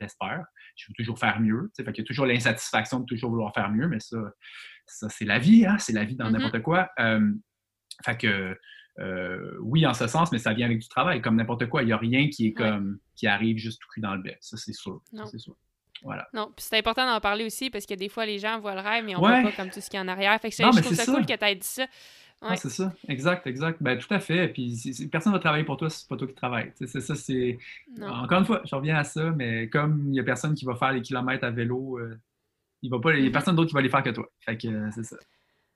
[0.00, 0.44] l'espère.
[0.74, 1.70] Je veux toujours faire mieux.
[1.76, 4.18] Fait qu'il y a toujours l'insatisfaction de toujours vouloir faire mieux, mais ça,
[4.86, 5.78] ça c'est la vie, hein?
[5.78, 6.32] c'est la vie dans mm-hmm.
[6.32, 6.90] n'importe quoi.
[6.98, 7.32] Euh,
[8.04, 8.56] fait que
[8.98, 11.82] euh, oui, en ce sens, mais ça vient avec du travail, comme n'importe quoi.
[11.82, 14.38] Il n'y a rien qui est comme qui arrive juste tout cul dans le bec.
[14.40, 15.00] Ça, c'est sûr.
[15.30, 15.56] C'est sûr.
[16.02, 16.26] Voilà.
[16.32, 18.80] Non, puis c'est important d'en parler aussi parce que des fois, les gens voient le
[18.80, 19.42] rêve, mais on Ouais.
[19.42, 20.38] voit pas comme tout ce qu'il y a en arrière.
[20.40, 21.34] Fait que je, Non, je trouve c'est ça cool ça.
[21.34, 21.86] que tu aies dit ça.
[22.42, 22.56] Ah, Ouais.
[22.56, 23.82] c'est ça, exact, exact.
[23.82, 24.48] Ben, tout à fait.
[24.48, 24.74] Puis
[25.12, 26.72] personne ne va travailler pour toi, si c'est pas toi qui travaille.
[26.78, 27.58] Tu sais, C'est ça, c'est.
[28.02, 30.74] Encore une fois, je reviens à ça, mais comme il n'y a personne qui va
[30.74, 32.18] faire les kilomètres à vélo, euh,
[32.82, 33.32] il va pas, il n'y a Mhm.
[33.32, 34.26] personne d'autre qui va les faire que toi.
[34.40, 35.16] Fait que euh, c'est ça.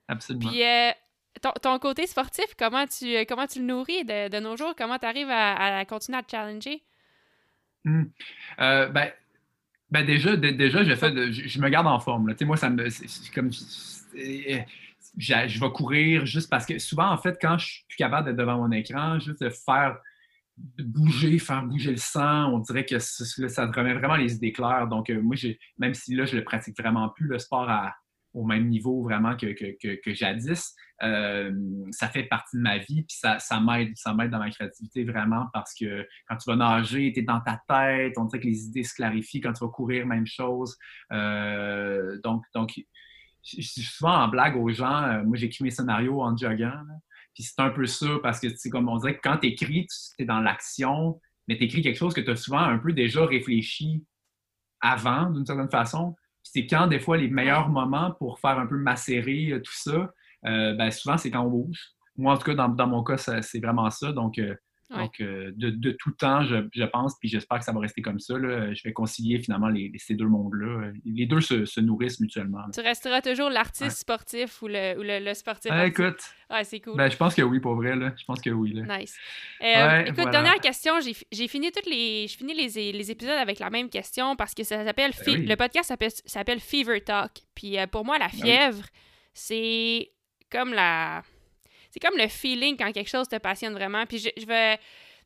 [0.07, 0.49] Absolument.
[0.49, 0.91] Puis euh,
[1.39, 4.73] ton, ton côté sportif, comment tu, euh, comment tu le nourris de, de nos jours?
[4.75, 6.81] Comment tu arrives à, à continuer à te challenger?
[7.83, 8.05] Hmm.
[8.57, 9.11] Ben,
[9.91, 12.27] ben déjà, dé- déjà, je, fais de- je, je me garde en forme.
[12.29, 12.33] là.
[12.33, 13.59] Tu sais, moi, ça me, c'est- comme, je,
[15.17, 18.37] je vais courir juste parce que souvent, en fait, quand je suis plus capable d'être
[18.37, 19.97] devant mon écran, juste de faire
[20.57, 24.87] bouger, faire bouger le sang, on dirait que ça, te remet vraiment les idées claires.
[24.87, 25.35] Donc, euh, moi,
[25.77, 27.69] même si là, je le pratique vraiment plus, le sport
[28.33, 31.51] au même niveau vraiment que, que, que, que jadis, euh,
[31.91, 35.05] ça fait partie de ma vie, puis ça, ça m'aide, ça m'aide dans ma créativité
[35.05, 38.47] vraiment parce que quand tu vas nager, tu es dans ta tête, on dirait que
[38.47, 39.39] les idées se clarifient.
[39.39, 40.77] Quand tu vas courir, même chose.
[41.13, 42.77] Euh, donc, donc,
[43.45, 45.03] je suis souvent en blague aux gens.
[45.03, 46.83] euh, moi, j'écris mes scénarios en joguant.
[47.33, 49.87] Puis c'est un peu ça parce que, sais, comme on dirait que quand tu écris,
[49.87, 53.25] tu es dans l'action, mais tu quelque chose que tu as souvent un peu déjà
[53.25, 54.03] réfléchi
[54.81, 56.15] avant, d'une certaine façon.
[56.43, 59.75] Puis c'est quand, des fois, les meilleurs moments pour faire un peu macérer euh, tout
[59.75, 60.11] ça,
[60.45, 61.91] euh, ben, souvent, c'est quand on bouge.
[62.17, 64.13] Moi, en tout cas, dans, mon cas, c'est vraiment ça.
[64.13, 64.39] Donc,
[64.91, 64.97] Ouais.
[64.97, 68.01] donc euh, de, de tout temps, je, je pense, puis j'espère que ça va rester
[68.03, 68.37] comme ça.
[68.37, 68.71] là.
[68.73, 70.91] Je vais concilier finalement les, les- ces deux mondes-là.
[71.05, 72.59] Les deux se, se nourrissent mutuellement.
[72.59, 72.67] là.
[72.73, 73.89] Tu resteras toujours l'artiste Ouais.
[73.89, 75.71] sportif ou le, ou le, le sportif.
[75.73, 76.19] Ah, écoute,
[76.51, 76.95] Ouais, c'est cool.
[76.97, 77.95] ben, je pense que oui, pour vrai.
[77.95, 78.13] Là.
[78.15, 78.73] Je pense que oui.
[78.73, 78.99] Là.
[78.99, 79.17] Nice.
[79.61, 80.31] Euh, Ouais, écoute, voilà.
[80.31, 80.99] dernière question.
[80.99, 84.35] J'ai fi- j'ai fini toutes les, j'ai fini les, les épisodes avec la même question
[84.35, 85.45] parce que ça s'appelle Ben oui.
[85.47, 85.91] le podcast
[86.25, 87.31] s'appelle Fever Talk.
[87.55, 88.41] Puis euh, pour moi, la oui.
[88.41, 88.85] fièvre,
[89.33, 90.11] c'est
[90.51, 91.23] comme la,
[91.95, 94.05] c'est comme le feeling quand quelque chose te passionne vraiment.
[94.05, 94.77] Puis je, je vais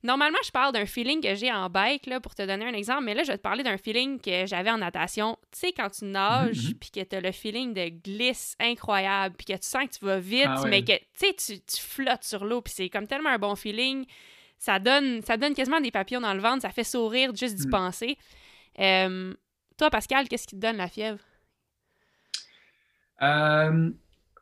[0.02, 3.04] Normalement, je parle d'un feeling que j'ai en bike, là, pour te donner un exemple,
[3.04, 5.38] mais là, je vais te parler d'un feeling que j'avais en natation.
[5.52, 6.74] Tu sais, quand tu nages, Mhm.
[6.76, 10.06] puis que tu as le feeling de glisse incroyable, puis que tu sens que tu
[10.06, 10.70] vas vite, Ah ouais.
[10.70, 14.06] mais que, tu tu, flottes sur l'eau, puis c'est comme tellement un bon feeling.
[14.58, 17.66] Ça donne, ça donne quasiment des papillons dans le ventre, ça fait sourire juste d'y
[17.66, 17.70] Mhm.
[17.72, 18.18] penser.
[18.80, 19.34] Euh,
[19.78, 21.20] toi, Pascal, qu'est-ce qui te donne la fièvre?
[23.22, 23.92] Euh,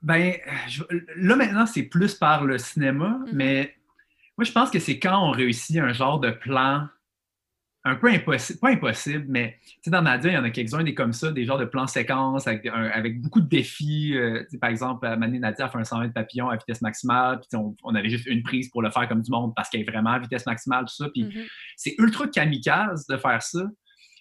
[0.07, 0.33] ben,
[0.67, 0.83] je-
[1.17, 3.29] là maintenant, c'est plus par le cinéma, Mhm.
[3.33, 3.75] mais
[4.37, 6.87] moi, je pense que c'est quand on réussit un genre de plan
[7.83, 10.83] un peu impossible, pas impossible, mais tu sais, dans Nadia, il y en a quelques-uns
[10.83, 14.13] des comme ça, des genres de plans séquences avec, un- avec beaucoup de défis.
[14.17, 17.57] euh, par exemple, à Mané Nadia a fait un 120 papillon à vitesse maximale, puis
[17.83, 20.11] on avait juste une prise pour le faire comme du monde parce qu'elle est vraiment
[20.11, 21.07] à vitesse maximale, tout ça.
[21.13, 21.45] Puis Mhm.
[21.77, 23.61] c'est ultra kamikaze de faire ça,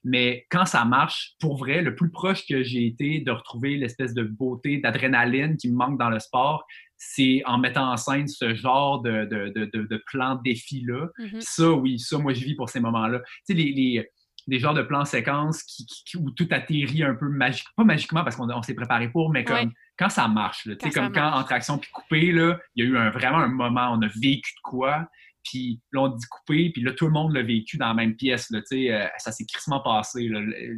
[0.09, 4.15] mais quand ça marche, pour vrai, le plus proche que j'ai été de retrouver l'espèce
[4.15, 6.65] de beauté, d'adrénaline qui me manque dans le sport,
[6.97, 11.09] c'est en mettant en scène ce genre de, de, de, de, plan défi-là.
[11.19, 11.41] Mhm.
[11.41, 13.19] Ça, oui, ça, moi, je vis pour ces moments-là.
[13.19, 14.09] Tu sais, les, les,
[14.47, 18.37] des genres de plans séquences qui, où tout atterrit un peu magique, pas magiquement parce
[18.37, 19.69] qu'on on s'est préparé pour, mais comme Ouais.
[19.99, 22.37] quand ça marche, là, tu sais, Quand comme quand entre action puis coupé, il
[22.77, 25.09] y a eu un, vraiment un moment, on a vécu de quoi,
[25.47, 28.17] puis là, on dit coupé, puis là, tout le monde l'a vécu dans la même
[28.17, 30.29] pièce, là, tu sais, euh, ça s'est crissement passé,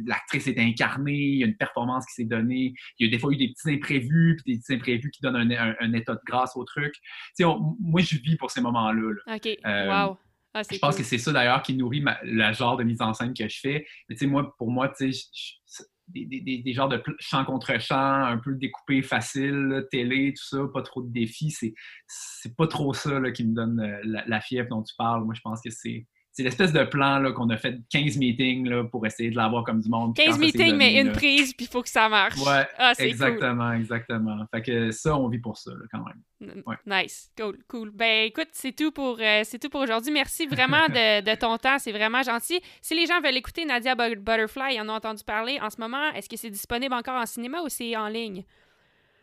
[0.05, 3.19] l'actrice est incarnée, il y a une performance qui s'est donnée, il y a des
[3.19, 6.13] fois eu des petits imprévus, puis des petits imprévus qui donnent un, un- un état
[6.13, 6.93] de grâce au truc.
[6.93, 7.01] Tu
[7.35, 9.35] sais, on- moi, je vis pour ces moments-là, là.
[9.35, 9.47] OK.
[9.65, 10.17] Euh, wow.
[10.53, 11.03] Ah, Je pense cool.
[11.03, 13.59] que c'est ça d'ailleurs qui nourrit ma- le genre de mise en scène que je
[13.59, 13.85] fais.
[14.09, 17.01] Mais tu sais, moi, pour moi, tu sais, je- je- des, des- des- genres de
[17.19, 21.73] chant contre chant, un peu découpé facile, télé, tout ça, pas trop de défis, c'est,
[22.07, 25.23] c'est pas trop ça là, qui me donne euh, la fièvre dont tu parles.
[25.23, 26.05] Moi, je pense que c'est,
[26.39, 29.65] c'est l'espèce de plan là, qu'on a fait 15 meetings là, pour essayer de l'avoir
[29.65, 30.15] comme du monde.
[30.15, 32.07] Puis 15 quand ça s'est meetings, mais une là, prise, puis il faut que ça
[32.07, 32.37] marche.
[32.37, 33.09] Ouais, ah, c'est cool.
[33.09, 34.37] Exactement, exactement.
[34.49, 36.63] Fait que ça, on vit pour ça, là, quand même.
[36.65, 36.77] Ouais.
[36.85, 37.91] Nice, cool, cool.
[37.91, 40.13] Ben écoute, c'est tout pour euh, c'est tout pour aujourd'hui.
[40.13, 42.61] Merci vraiment de, de ton temps, c'est vraiment gentil.
[42.81, 45.81] Si les gens veulent écouter Nadia But- Butterfly, ils en ont entendu parler en ce
[45.81, 46.09] moment.
[46.13, 48.45] Est-ce que c'est disponible encore en cinéma ou c'est en ligne?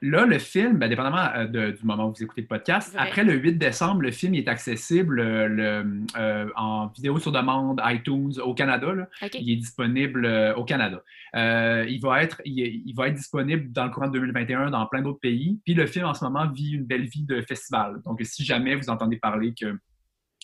[0.02, 3.24] Là, le film, ben, dépendamment euh, de- du moment où vous écoutez le podcast, après
[3.24, 8.32] le 8 décembre, le film est accessible euh, le, euh, en vidéo sur demande, iTunes,
[8.42, 8.92] au Canada.
[8.92, 9.08] là.
[9.40, 11.02] Il est disponible euh, au Canada.
[11.34, 15.02] Il, va être, il, il va être disponible dans le courant de 2021 dans plein
[15.02, 15.60] d'autres pays.
[15.64, 17.96] Puis le film, en ce moment, vit une belle vie de festival.
[18.04, 19.76] Donc, si jamais vous entendez parler que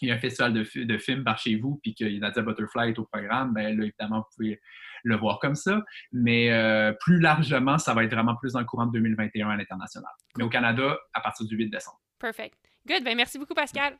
[0.01, 2.91] il y a un festival de, de films par chez vous, puis que Nadia Butterfly
[2.91, 4.61] est au programme, ben là, évidemment, vous pouvez
[5.03, 5.83] le voir comme ça.
[6.13, 9.57] Mais euh, plus largement, ça va être vraiment plus dans le courant de 2021 à
[9.57, 10.13] l'international.
[10.37, 12.01] Mais au Canada, à partir du 8 décembre.
[12.19, 12.57] Perfect.
[12.87, 13.05] Good.
[13.05, 13.99] Ben merci beaucoup, Pascal.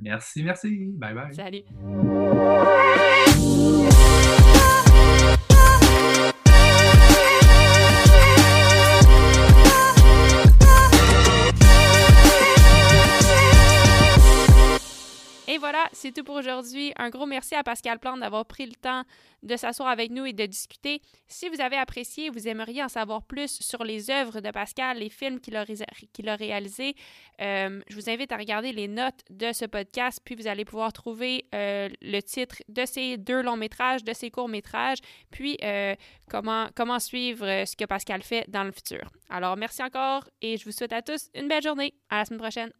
[0.00, 0.92] Merci, merci.
[0.94, 1.34] Bye bye.
[1.34, 1.62] Salut.
[15.72, 16.92] Voilà, c'est tout pour aujourd'hui.
[16.96, 19.04] Un gros merci à Pascal Plante d'avoir pris le temps
[19.42, 21.00] de s'asseoir avec nous et de discuter.
[21.28, 25.08] Si vous avez apprécié, vous aimeriez en savoir plus sur les œuvres de Pascal, les
[25.08, 26.94] films qu'il a, réalisés,
[27.40, 30.92] euh, je vous invite à regarder les notes de ce podcast, puis vous allez pouvoir
[30.92, 34.98] trouver euh, le titre de ces deux longs métrages, de ces courts métrages,
[35.30, 35.94] puis euh,
[36.28, 39.10] comment suivre ce que Pascal fait dans le futur.
[39.30, 41.94] Alors, merci encore et je vous souhaite à tous une belle journée.
[42.10, 42.72] À la semaine prochaine.